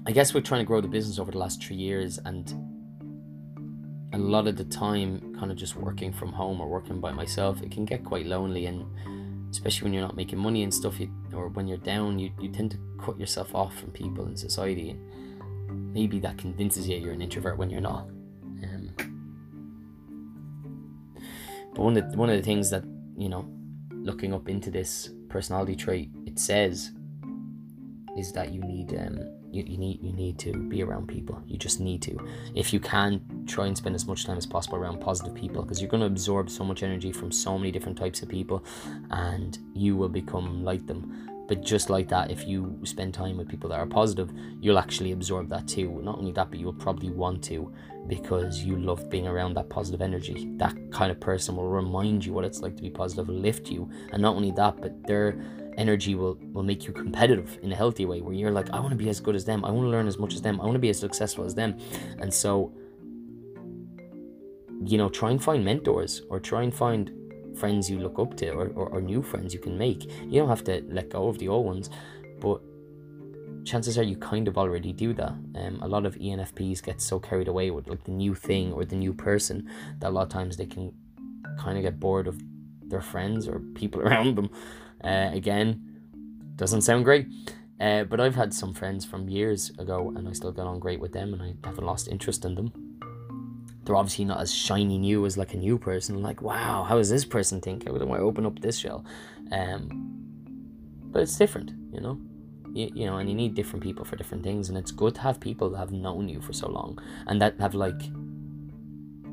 [0.06, 2.54] I guess we're trying to grow the business over the last three years, and
[4.14, 7.62] a lot of the time, kind of just working from home or working by myself,
[7.62, 8.86] it can get quite lonely, and
[9.50, 12.50] especially when you're not making money and stuff, you, or when you're down, you, you
[12.50, 17.14] tend to cut yourself off from people in society, and maybe that convinces you you're
[17.14, 18.08] an introvert when you're not.
[21.76, 22.84] But one of the, one of the things that
[23.18, 23.48] you know,
[23.92, 26.92] looking up into this personality trait, it says
[28.18, 29.20] is that you need um
[29.52, 31.42] you, you need you need to be around people.
[31.48, 32.18] You just need to.
[32.56, 35.80] If you can, try and spend as much time as possible around positive people because
[35.80, 38.64] you're going to absorb so much energy from so many different types of people,
[39.12, 41.30] and you will become like them.
[41.48, 45.12] but just like that, if you spend time with people that are positive, you'll actually
[45.12, 46.02] absorb that too.
[46.02, 47.72] Not only that, but you'll probably want to
[48.08, 50.50] because you love being around that positive energy.
[50.58, 53.90] That kind of person will remind you what it's like to be positive, lift you,
[54.12, 55.42] and not only that, but their
[55.78, 58.92] energy will will make you competitive in a healthy way where you're like I want
[58.92, 60.66] to be as good as them I want to learn as much as them I
[60.66, 61.80] want to be as successful as them
[62.20, 62.72] and so
[64.86, 67.12] you know try and find mentors or try and find
[67.56, 70.04] friends you look up to or, or, or new friends you can make.
[70.24, 71.90] You don't have to let go of the old ones,
[72.40, 72.62] but
[73.66, 75.32] chances are you kind of already do that.
[75.56, 78.86] Um, a lot of ENFPs get so carried away with like the new thing or
[78.86, 80.94] the new person that a lot of times they can
[81.58, 82.42] kind of get bored of
[82.82, 84.50] their friends or people around them.
[85.04, 85.82] Uh, again,
[86.56, 87.28] doesn't sound great.
[87.80, 91.00] Uh, but I've had some friends from years ago and I still get on great
[91.00, 92.72] with them and I haven't lost interest in them
[93.86, 96.22] they're obviously not as shiny new as like a new person.
[96.22, 97.86] Like, wow, how does this person think?
[97.88, 99.04] How do I open up this shell?
[99.52, 99.90] Um,
[101.12, 102.20] but it's different, you know.
[102.74, 105.22] You, you know, and you need different people for different things, and it's good to
[105.22, 108.02] have people that have known you for so long and that have like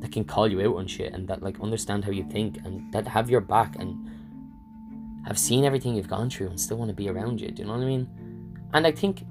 [0.01, 2.93] that can call you out on shit and that like understand how you think and
[2.93, 4.09] that have your back and
[5.27, 7.51] have seen everything you've gone through and still want to be around you.
[7.51, 8.09] Do you know what I mean?
[8.73, 9.25] And I think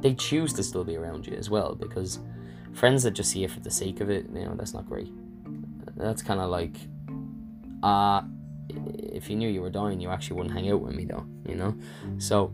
[0.00, 2.20] they choose to still be around you as well because
[2.72, 5.12] friends that just see it for the sake of it, you know, that's not great.
[5.96, 6.76] That's kind of like,
[7.82, 8.22] uh,
[8.68, 11.56] if you knew you were dying, you actually wouldn't hang out with me, though, you
[11.56, 11.74] know?
[12.18, 12.52] So,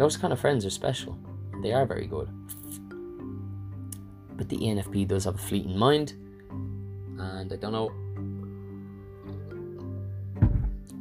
[0.00, 1.18] those kind of friends are special.
[1.62, 2.30] They are very good.
[4.34, 6.14] But the ENFP does have a fleeting mind,
[7.18, 7.88] and I don't know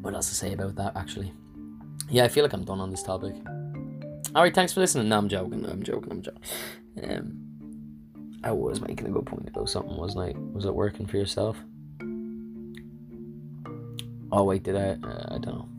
[0.02, 1.32] what else to say about that, actually.
[2.10, 3.36] Yeah, I feel like I'm done on this topic.
[4.36, 5.08] Alright, thanks for listening.
[5.08, 5.66] No, I'm joking.
[5.66, 6.12] I'm joking.
[6.12, 6.42] I'm joking.
[7.02, 10.40] Um, I was making a good point about something, wasn't I?
[10.52, 11.58] Was it working for yourself?
[14.30, 14.98] Oh wait, did I?
[15.02, 15.70] Uh, I don't know.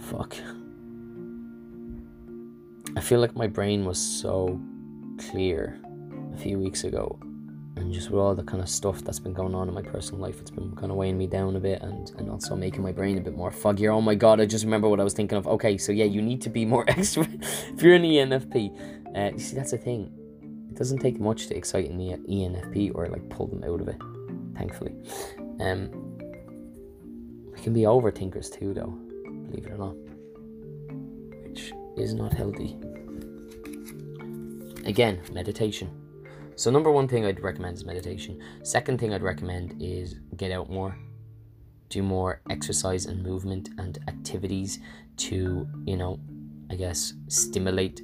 [0.00, 0.36] Fuck.
[2.96, 4.60] I feel like my brain was so
[5.18, 5.78] clear
[6.32, 7.18] a few weeks ago,
[7.76, 10.20] and just with all the kind of stuff that's been going on in my personal
[10.20, 12.92] life, it's been kind of weighing me down a bit, and and also making my
[12.92, 13.92] brain a bit more foggier.
[13.92, 15.46] Oh my god, I just remember what I was thinking of.
[15.46, 19.16] Okay, so yeah, you need to be more extra if you're an ENFP.
[19.16, 20.12] Uh, you see, that's the thing
[20.74, 24.00] it doesn't take much to excite an ENFP or like pull them out of it,
[24.56, 24.92] thankfully.
[25.60, 25.88] Um,
[27.52, 28.90] we can be overthinkers too, though,
[29.46, 29.94] believe it or not,
[31.96, 32.76] is not healthy.
[34.84, 35.90] Again, meditation.
[36.56, 38.40] So, number one thing I'd recommend is meditation.
[38.62, 40.96] Second thing I'd recommend is get out more,
[41.88, 44.78] do more exercise and movement and activities
[45.16, 46.20] to, you know,
[46.70, 48.02] I guess, stimulate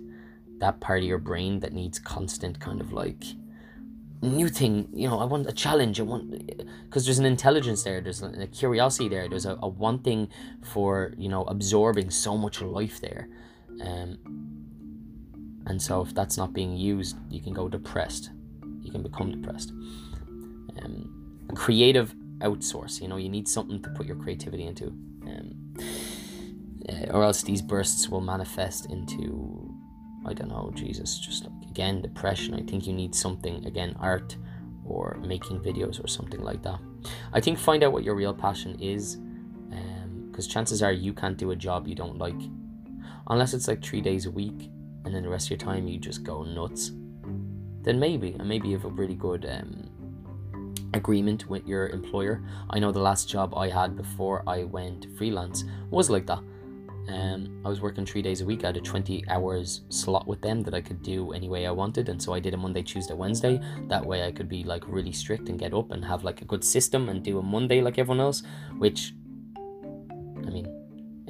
[0.58, 3.24] that part of your brain that needs constant kind of like
[4.22, 6.30] new thing you know i want a challenge i want
[6.84, 10.28] because there's an intelligence there there's a, curiosity there there's a, a wanting
[10.62, 13.28] for you know absorbing so much life there
[13.80, 14.18] um,
[15.66, 18.30] and so if that's not being used you can go depressed
[18.82, 19.72] you can become depressed
[20.82, 24.86] um, creative outsource you know you need something to put your creativity into
[25.26, 25.74] um,
[26.88, 29.70] uh, or else these bursts will manifest into
[30.26, 32.54] I don't know, Jesus, just like again, depression.
[32.54, 34.36] I think you need something, again, art
[34.84, 36.78] or making videos or something like that.
[37.32, 39.16] I think find out what your real passion is,
[40.30, 42.40] because um, chances are you can't do a job you don't like,
[43.30, 44.70] unless it's like three days a week
[45.04, 46.92] and then the rest of your time you just go nuts.
[47.82, 49.88] Then maybe, and maybe you have a really good um,
[50.92, 52.42] agreement with your employer.
[52.68, 56.40] I know the last job I had before I went freelance was like that.
[57.08, 58.62] Um, I was working three days a week.
[58.62, 61.70] I had a 20 hours slot with them that I could do any way I
[61.70, 62.08] wanted.
[62.08, 63.60] And so I did a Monday, Tuesday, Wednesday.
[63.88, 66.44] That way I could be like really strict and get up and have like a
[66.44, 68.42] good system and do a Monday like everyone else,
[68.78, 69.14] which,
[69.56, 70.79] I mean,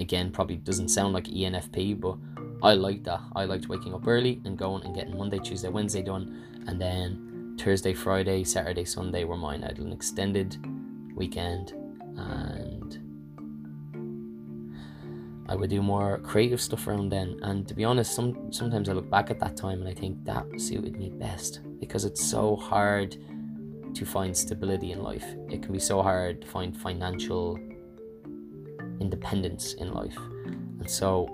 [0.00, 2.16] again, probably doesn't sound like ENFP, but
[2.62, 3.20] I liked that.
[3.34, 6.64] I liked waking up early and going and getting Monday, Tuesday, Wednesday done.
[6.66, 9.64] And then Thursday, Friday, Saturday, Sunday were mine.
[9.64, 10.56] I had an extended
[11.14, 11.72] weekend.
[12.16, 12.98] And
[15.48, 17.38] I would do more creative stuff around then.
[17.42, 20.24] And to be honest, some sometimes I look back at that time and I think
[20.24, 23.16] that suited me best because it's so hard
[23.94, 25.24] to find stability in life.
[25.48, 27.58] It can be so hard to find financial
[29.00, 30.16] independence in life.
[30.44, 31.28] And so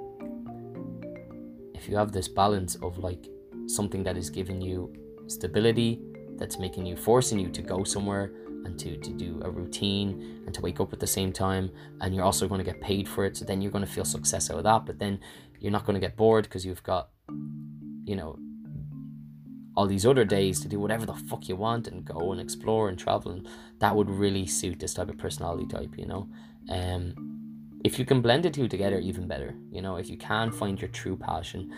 [1.74, 3.28] if you have this balance of like
[3.66, 4.92] something that is giving you
[5.26, 6.00] stability,
[6.38, 8.32] that's making you forcing you to go somewhere
[8.64, 12.14] and to, to do a routine and to wake up at the same time and
[12.14, 14.50] you're also going to get paid for it so then you're going to feel success
[14.50, 15.18] out of that but then
[15.60, 17.10] you're not going to get bored because you've got
[18.04, 18.38] you know
[19.76, 22.88] all these other days to do whatever the fuck you want and go and explore
[22.88, 23.48] and travel and
[23.78, 26.28] that would really suit this type of personality type you know
[26.70, 27.35] um
[27.86, 29.54] if you can blend the two together, even better.
[29.70, 31.72] You know, if you can find your true passion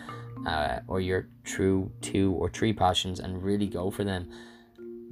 [0.47, 4.27] uh, or your true two or three passions and really go for them,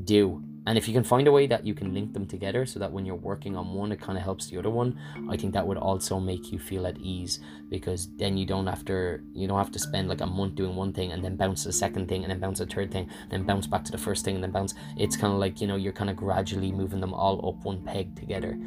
[0.03, 0.41] do.
[0.65, 2.91] And if you can find a way that you can link them together so that
[2.91, 5.65] when you're working on one, it kind of helps the other one, I think that
[5.65, 7.39] would also make you feel at ease
[7.69, 10.75] because then you don't have to you don't have to spend like a month doing
[10.75, 13.43] one thing and then bounce the second thing and then bounce the third thing, then
[13.43, 14.73] bounce back to the first thing and then bounce.
[14.97, 17.83] It's kind of like you know you're kind of gradually moving them all up one
[17.83, 18.59] peg together.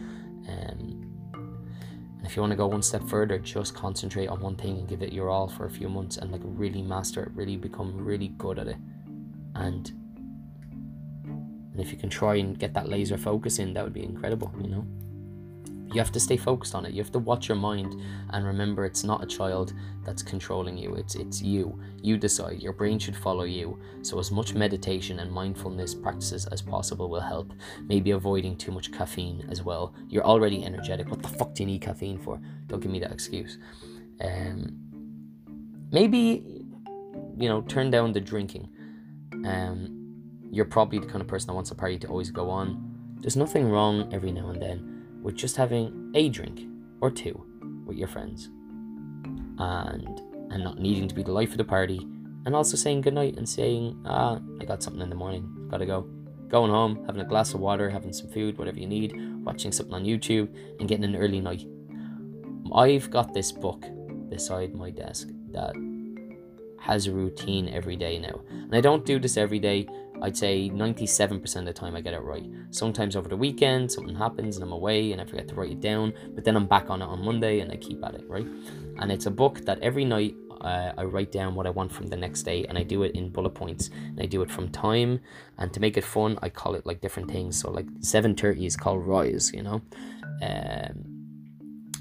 [0.49, 1.10] Um,
[2.31, 5.03] if you want to go one step further, just concentrate on one thing and give
[5.03, 8.29] it your all for a few months and like really master it, really become really
[8.39, 8.77] good at it,
[9.57, 9.91] and
[11.73, 14.55] and if you can try and get that laser focus in, that would be incredible,
[14.61, 14.87] you know?
[15.93, 16.93] You have to stay focused on it.
[16.93, 19.73] You have to watch your mind and remember it's not a child
[20.05, 20.95] that's controlling you.
[20.95, 21.81] It's it's you.
[22.01, 22.63] You decide.
[22.63, 23.77] Your brain should follow you.
[24.03, 27.53] So as much meditation and mindfulness practices as possible will help.
[27.87, 29.93] Maybe avoiding too much caffeine as well.
[30.09, 31.11] You're already energetic.
[31.11, 32.41] What the fuck do you need caffeine for?
[32.69, 33.59] Don't give me that excuse.
[34.21, 34.79] Um,
[35.91, 36.45] maybe
[37.37, 38.69] you know turn down the drinking.
[39.45, 39.97] Um,
[40.53, 43.17] you're probably the kind of person that wants a party to always go on.
[43.21, 46.63] There's nothing wrong every now and then with just having a drink
[47.01, 47.45] or two
[47.87, 48.51] with your friends.
[49.59, 52.01] And and not needing to be the life of the party
[52.45, 55.69] and also saying goodnight and saying ah I got something in the morning.
[55.71, 56.09] Gotta go.
[56.49, 59.15] Going home having a glass of water having some food whatever you need
[59.45, 60.49] watching something on YouTube
[60.79, 61.65] and getting an early night.
[62.75, 63.85] I've got this book
[64.29, 65.75] beside my desk that
[66.81, 68.41] has a routine every day now.
[68.49, 69.87] And I don't do this every day
[70.23, 72.45] I'd say 97% of the time I get it right.
[72.71, 75.81] Sometimes over the weekend, something happens and I'm away and I forget to write it
[75.81, 78.47] down, but then I'm back on it on Monday and I keep at it, right?
[78.99, 82.09] And it's a book that every night uh, I write down what I want from
[82.09, 84.69] the next day and I do it in bullet points and I do it from
[84.69, 85.21] time
[85.59, 88.77] and to make it fun I call it like different things so like 7.30 is
[88.77, 89.81] called rise you know
[90.43, 91.21] um,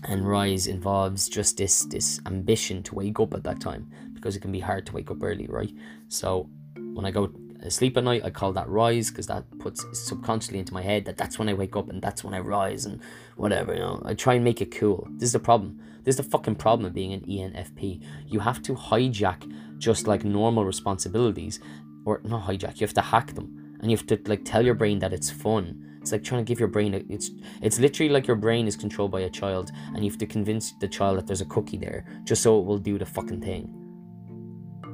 [0.08, 4.42] and rise involves just this this ambition to wake up at that time because it
[4.42, 5.72] can be hard to wake up early right
[6.10, 7.32] so when I go
[7.68, 11.18] sleep at night, I call that rise because that puts subconsciously into my head that
[11.18, 13.02] that's when I wake up and that's when I rise and
[13.36, 14.02] whatever, you know.
[14.06, 15.08] I try and make it cool.
[15.12, 15.82] This is the problem.
[16.04, 18.02] This is the fucking problem of being an ENFP.
[18.26, 21.60] You have to hijack just like normal responsibilities,
[22.06, 23.78] or not hijack, you have to hack them.
[23.82, 25.86] And you have to like tell your brain that it's fun.
[26.02, 27.32] It's like trying to give your brain a, it's
[27.62, 30.72] it's literally like your brain is controlled by a child and you have to convince
[30.80, 33.74] the child that there's a cookie there just so it will do the fucking thing.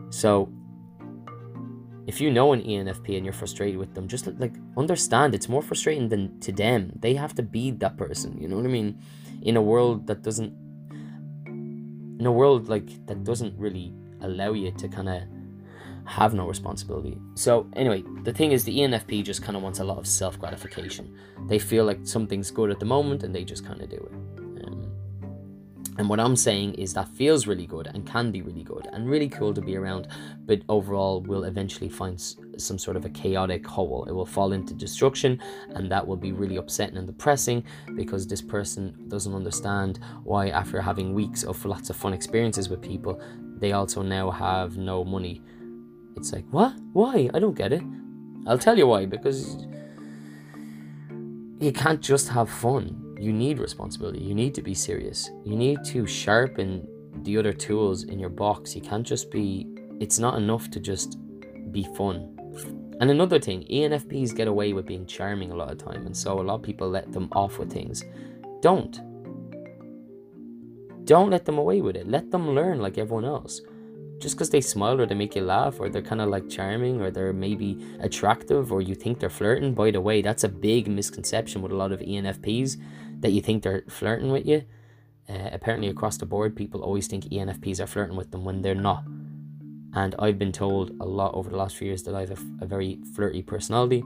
[0.09, 0.51] So
[2.07, 5.61] if you know an ENFP and you're frustrated with them, just like understand it's more
[5.61, 6.91] frustrating than to them.
[6.99, 8.37] They have to be that person.
[8.39, 8.99] You know what I mean?
[9.41, 10.53] In a world that doesn't,
[11.47, 15.23] in a world like that doesn't really allow you to kind of
[16.05, 17.17] have no responsibility.
[17.33, 20.39] So anyway, the thing is, the ENFP just kind of wants a lot of self
[20.39, 21.13] gratification.
[21.47, 24.44] They feel like something's good at the moment, and they just kind of do it.
[25.97, 29.09] And what I'm saying is that feels really good and can be really good and
[29.09, 30.09] really cool to be around,
[30.45, 32.19] but overall will eventually find
[32.57, 34.05] some sort of a chaotic hole.
[34.05, 37.63] It will fall into destruction, and that will be really upsetting and depressing
[37.95, 42.81] because this person doesn't understand why, after having weeks of lots of fun experiences with
[42.81, 43.21] people,
[43.59, 45.41] they also now have no money.
[46.17, 46.73] It's like, what?
[46.91, 47.29] Why?
[47.33, 47.83] I don't get it.
[48.47, 49.65] I'll tell you why because
[51.59, 54.19] you can't just have fun you need responsibility.
[54.19, 55.29] You need to be serious.
[55.43, 56.87] You need to sharpen
[57.23, 58.75] the other tools in your box.
[58.75, 59.67] You can't just be,
[59.99, 61.17] it's not enough to just
[61.71, 62.31] be fun.
[63.01, 66.39] And another thing, ENFPs get away with being charming a lot of time, and so
[66.39, 68.03] a lot of people let them off with things.
[68.61, 69.01] Don't.
[71.05, 72.07] Don't let them away with it.
[72.07, 73.61] Let them learn like everyone else
[74.19, 77.01] just because they smile or they make you laugh or they're kind of like charming
[77.01, 80.87] or they're maybe attractive or you think they're flirting by the way that's a big
[80.87, 82.77] misconception with a lot of enfps
[83.25, 84.63] that you think they're flirting with you.
[85.27, 88.75] Uh, apparently across the board people always think enfps are flirting with them when they're
[88.75, 89.03] not.
[89.95, 92.37] And i've been told a lot over the last few years that i have a,
[92.61, 94.03] a very flirty personality.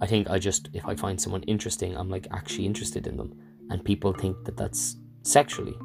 [0.00, 3.30] I think i just if i find someone interesting i'm like actually interested in them.
[3.70, 5.76] And people think that that's sexually.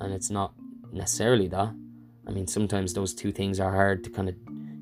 [0.00, 0.52] And it's not
[0.92, 1.72] necessarily that.
[2.26, 4.34] I mean, sometimes those two things are hard to kind of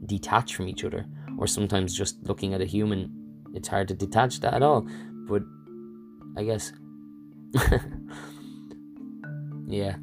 [0.06, 1.04] detach from each other,
[1.38, 3.12] or sometimes just looking at a human,
[3.54, 4.88] it's hard to detach that at all.
[5.28, 5.42] But
[6.36, 6.72] I guess,
[9.66, 9.96] yeah,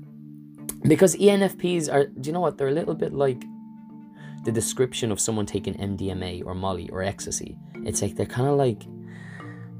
[0.88, 2.58] because ENFPs are, do you know what?
[2.58, 3.44] They're a little bit like
[4.44, 7.58] the description of someone taking MDMA or Molly or ecstasy.
[7.84, 8.84] It's like they're kind of like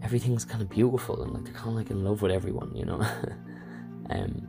[0.04, 2.86] everything's kind of beautiful and like they're kind of like in love with everyone, you
[2.86, 3.02] know.
[4.10, 4.48] um,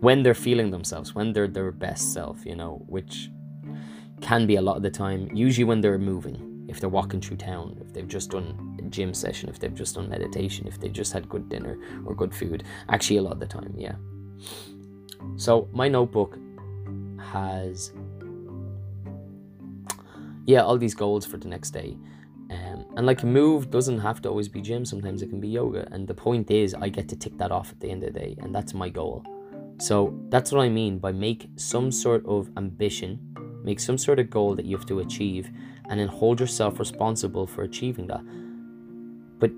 [0.00, 3.30] when they're feeling themselves, when they're their best self, you know, which
[4.20, 6.47] can be a lot of the time, usually when they're moving.
[6.68, 9.94] If they're walking through town, if they've just done a gym session, if they've just
[9.94, 12.64] done meditation, if they've just had good dinner or good food.
[12.90, 13.96] Actually, a lot of the time, yeah.
[15.36, 16.38] So, my notebook
[17.32, 17.92] has,
[20.46, 21.96] yeah, all these goals for the next day.
[22.50, 25.86] Um, and like move doesn't have to always be gym, sometimes it can be yoga.
[25.90, 28.20] And the point is, I get to tick that off at the end of the
[28.20, 29.24] day, and that's my goal.
[29.80, 33.20] So that's what I mean by make some sort of ambition,
[33.62, 35.50] make some sort of goal that you have to achieve,
[35.88, 38.20] and then hold yourself responsible for achieving that.
[39.38, 39.50] But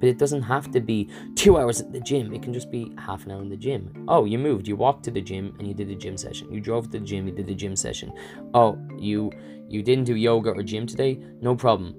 [0.00, 2.32] but it doesn't have to be two hours at the gym.
[2.32, 4.06] It can just be half an hour in the gym.
[4.08, 4.66] Oh, you moved.
[4.66, 6.50] You walked to the gym and you did a gym session.
[6.52, 7.26] You drove to the gym.
[7.26, 8.12] You did a gym session.
[8.54, 9.30] Oh, you
[9.68, 11.18] you didn't do yoga or gym today.
[11.40, 11.94] No problem.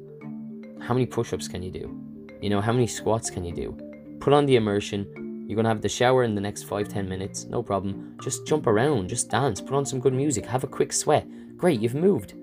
[0.81, 1.95] How many push-ups can you do?
[2.41, 3.77] You know how many squats can you do?
[4.19, 5.45] Put on the immersion.
[5.47, 7.45] You're gonna have the shower in the next five ten minutes.
[7.45, 8.17] No problem.
[8.21, 9.09] Just jump around.
[9.09, 9.61] Just dance.
[9.61, 10.45] Put on some good music.
[10.45, 11.27] Have a quick sweat.
[11.55, 12.33] Great, you've moved.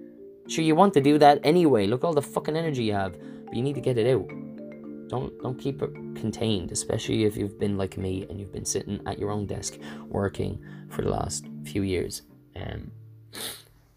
[0.49, 1.86] Sure, you want to do that anyway.
[1.86, 4.28] Look all the fucking energy you have, but you need to get it out.
[5.09, 9.01] Don't don't keep it contained, especially if you've been like me and you've been sitting
[9.07, 9.78] at your own desk
[10.09, 12.22] working for the last few years.
[12.57, 12.90] Um,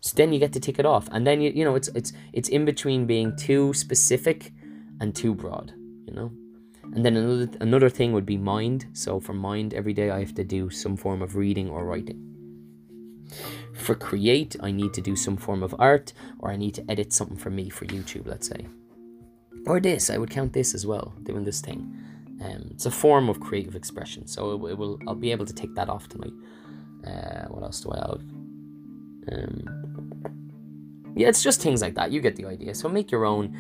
[0.02, 2.12] so then you get to tick it off, and then you you know it's it's
[2.34, 4.52] it's in between being too specific
[5.00, 5.74] and too broad,
[6.06, 6.32] you know.
[6.94, 8.88] And then another another thing would be mind.
[8.94, 12.20] So for mind, every day I have to do some form of reading or writing.
[13.82, 17.12] For create, I need to do some form of art or I need to edit
[17.12, 18.68] something for me for YouTube, let's say.
[19.66, 21.94] Or this, I would count this as well, doing this thing.
[22.44, 25.00] Um, it's a form of creative expression, so it, it, will.
[25.08, 26.34] I'll be able to take that off tonight.
[27.06, 28.22] Uh, what else do I have?
[29.32, 32.12] Um, yeah, it's just things like that.
[32.12, 32.74] You get the idea.
[32.74, 33.58] So make your own.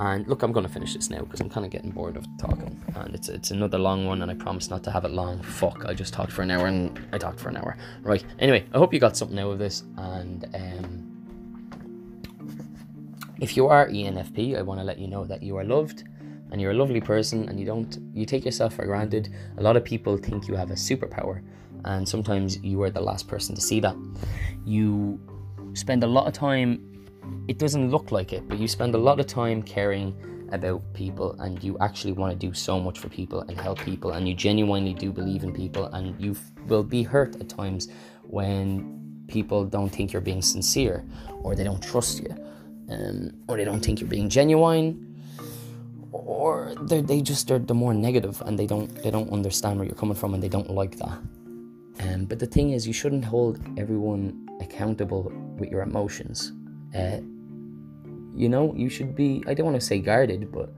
[0.00, 2.26] And look, I'm going to finish this now because I'm kind of getting bored of
[2.38, 2.82] talking.
[2.94, 5.42] And it's it's another long one, and I promise not to have it long.
[5.42, 7.76] Fuck, I just talked for an hour and I talked for an hour.
[8.00, 8.24] Right.
[8.38, 9.82] Anyway, I hope you got something out of this.
[9.98, 11.10] And um,
[13.40, 16.04] if you are ENFP, I want to let you know that you are loved
[16.50, 19.28] and you're a lovely person and you don't you take yourself for granted.
[19.58, 21.42] A lot of people think you have a superpower,
[21.84, 23.96] and sometimes you are the last person to see that.
[24.64, 25.20] You
[25.74, 26.89] spend a lot of time
[27.48, 30.14] it doesn't look like it, but you spend a lot of time caring
[30.52, 34.12] about people and you actually want to do so much for people and help people
[34.12, 37.88] and you genuinely do believe in people and you will be hurt at times
[38.24, 41.04] when people don't think you're being sincere
[41.42, 42.34] or they don't trust you
[42.90, 45.06] um, or they don't think you're being genuine
[46.12, 49.94] or they just are the more negative and they don't they don't understand where you're
[49.94, 51.18] coming from and they don't like that.
[52.00, 56.52] Um, but the thing is you shouldn't hold everyone accountable with your emotions
[56.94, 57.18] uh,
[58.34, 60.72] you know, you should be, I don't want to say guarded, but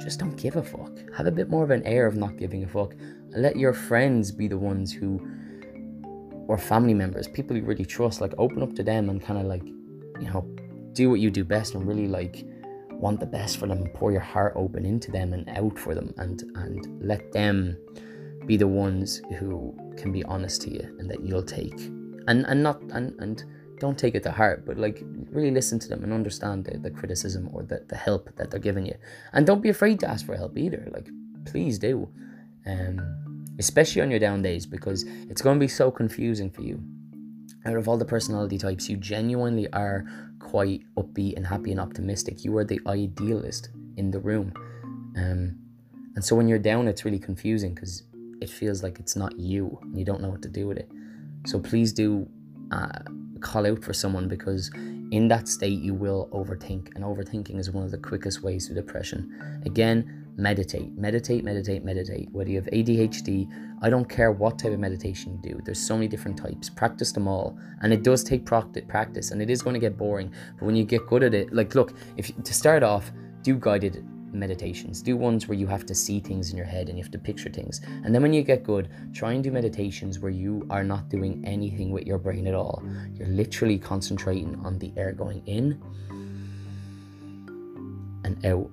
[0.00, 0.90] just don't give a fuck.
[1.16, 2.94] Have a bit more of an air of not giving a fuck.
[3.30, 5.20] Let your friends be the ones who,
[6.48, 9.46] or family members, people you really trust, like open up to them and kind of
[9.46, 10.46] like, you know,
[10.92, 12.44] do what you do best and really like
[12.90, 15.94] want the best for them and pour your heart open into them and out for
[15.94, 17.76] them and and let them
[18.46, 21.78] be the ones who can be honest to you and that you'll take
[22.28, 23.44] and and not and and
[23.80, 26.90] don't take it to heart, but like really listen to them and understand the, the
[26.90, 28.94] criticism or the, the help that they're giving you.
[29.32, 30.88] And don't be afraid to ask for help either.
[30.92, 31.08] Like,
[31.44, 32.08] please do.
[32.66, 36.82] Um, especially on your down days, because it's going to be so confusing for you.
[37.66, 40.04] Out of all the personality types, you genuinely are
[40.38, 42.44] quite upbeat and happy and optimistic.
[42.44, 44.52] You are the idealist in the room.
[45.16, 45.58] Um,
[46.14, 48.02] and so when you're down, it's really confusing because
[48.40, 50.90] it feels like it's not you and you don't know what to do with it.
[51.46, 52.28] So please do
[52.70, 52.98] uh,
[53.40, 54.70] call out for someone because
[55.10, 58.74] in that state you will overthink and overthinking is one of the quickest ways to
[58.74, 59.62] depression.
[59.66, 62.28] Again meditate meditate meditate meditate.
[62.32, 63.48] Whether you have adhd
[63.82, 66.68] i don't care what type of meditation you do there's so many different types.
[66.68, 67.56] Practice them all.
[67.82, 70.84] And it does take practice and it is going to get boring but when you
[70.84, 73.12] get good at it like look if to start off
[73.42, 74.04] do guided
[74.34, 75.00] meditations.
[75.02, 77.18] Do ones where you have to see things in your head and you have to
[77.18, 77.80] picture things.
[78.04, 81.42] And then when you get good, try and do meditations where you are not doing
[81.46, 82.82] anything with your brain at all.
[83.14, 85.80] You're literally concentrating on the air going in
[88.24, 88.70] and out.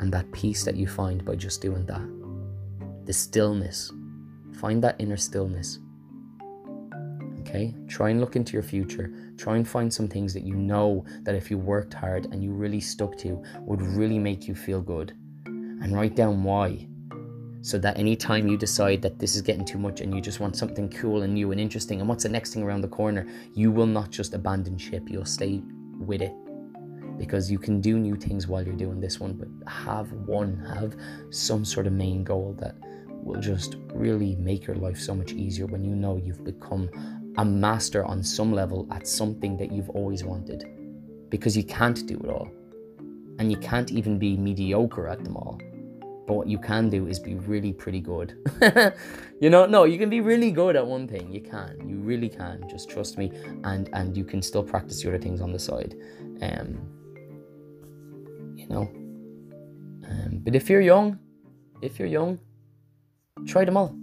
[0.00, 3.06] And that peace that you find by just doing that.
[3.06, 3.92] The stillness.
[4.54, 5.78] Find that inner stillness.
[7.40, 7.74] Okay?
[7.88, 9.12] Try and look into your future.
[9.36, 12.52] Try and find some things that you know that if you worked hard and you
[12.52, 15.14] really stuck to would really make you feel good.
[15.46, 16.86] And write down why.
[17.62, 20.56] So that anytime you decide that this is getting too much and you just want
[20.56, 23.70] something cool and new and interesting and what's the next thing around the corner, you
[23.70, 25.62] will not just abandon ship, you'll stay
[25.98, 26.32] with it.
[27.18, 30.96] Because you can do new things while you're doing this one, but have one, have
[31.30, 32.74] some sort of main goal that
[33.22, 36.90] will just really make your life so much easier when you know you've become
[37.38, 40.64] a master on some level at something that you've always wanted
[41.28, 42.48] because you can't do it all.
[43.38, 45.58] And you can't even be mediocre at them all.
[46.26, 48.36] But what you can do is be really pretty good.
[49.40, 51.32] you know, no, you can be really good at one thing.
[51.32, 51.88] You can.
[51.88, 52.68] You really can.
[52.68, 53.32] Just trust me.
[53.64, 55.96] And and you can still practice the other things on the side.
[56.42, 56.78] Um
[58.56, 58.82] you know.
[60.08, 61.18] Um, but if you're young,
[61.80, 62.38] if you're young,
[63.46, 63.96] try them all.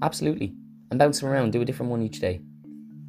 [0.00, 0.54] Absolutely.
[0.92, 1.52] And bounce around.
[1.52, 2.42] Do a different one each day.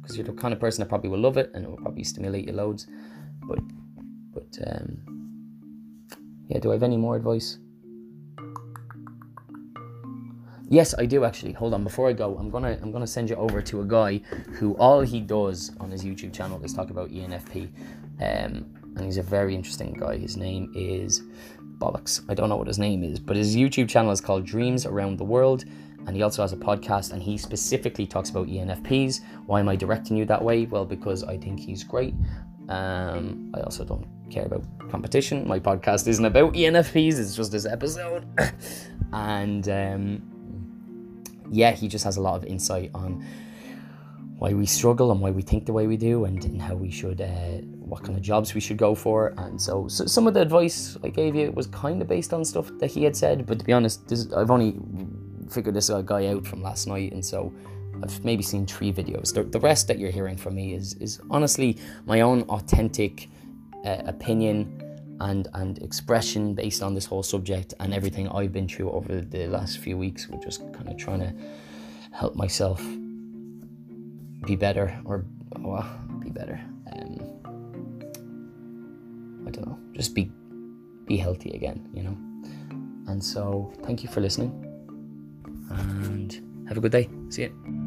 [0.00, 2.02] Because you're the kind of person that probably will love it and it will probably
[2.02, 2.86] stimulate you loads.
[3.46, 3.58] But
[4.32, 6.08] but um
[6.48, 7.58] yeah, do I have any more advice?
[10.70, 11.52] Yes, I do actually.
[11.52, 14.22] Hold on, before I go, I'm gonna I'm gonna send you over to a guy
[14.52, 17.68] who all he does on his YouTube channel is talk about ENFP,
[18.22, 18.64] um,
[18.96, 20.16] and he's a very interesting guy.
[20.16, 21.20] His name is
[21.76, 22.22] bollocks.
[22.30, 25.18] I don't know what his name is, but his YouTube channel is called Dreams Around
[25.18, 25.66] the World,
[26.06, 29.20] and he also has a podcast, and he specifically talks about ENFPs.
[29.46, 30.66] Why am I directing you that way?
[30.66, 32.14] Well, because I think he's great.
[32.68, 35.46] Um, I also don't care about competition.
[35.46, 38.26] My podcast isn't about ENFPs; it's just this episode,
[39.12, 39.68] and.
[39.68, 40.30] Um,
[41.50, 43.24] yeah, he just has a lot of insight on
[44.38, 46.90] why we struggle and why we think the way we do and, and how we
[46.90, 49.32] should, uh, what kind of jobs we should go for.
[49.38, 52.44] And so, so, some of the advice I gave you was kind of based on
[52.44, 54.74] stuff that he had said, but to be honest, this, I've only
[55.50, 57.52] figured this guy out from last night, and so
[58.02, 59.32] I've maybe seen three videos.
[59.32, 63.28] The, the rest that you're hearing from me is is honestly my own authentic
[63.84, 64.80] uh, opinion
[65.20, 69.46] and and expression based on this whole subject and everything I've been through over the
[69.46, 70.28] last few weeks.
[70.28, 71.32] We're just kind of trying to
[72.12, 72.82] help myself
[74.46, 75.24] be better or
[76.20, 76.60] be better.
[76.92, 77.18] Um,
[79.46, 80.30] I don't know, just be
[81.06, 82.16] be healthy again, you know.
[83.06, 84.50] And so, thank you for listening,
[85.78, 87.08] and have a good day.
[87.30, 87.83] See you.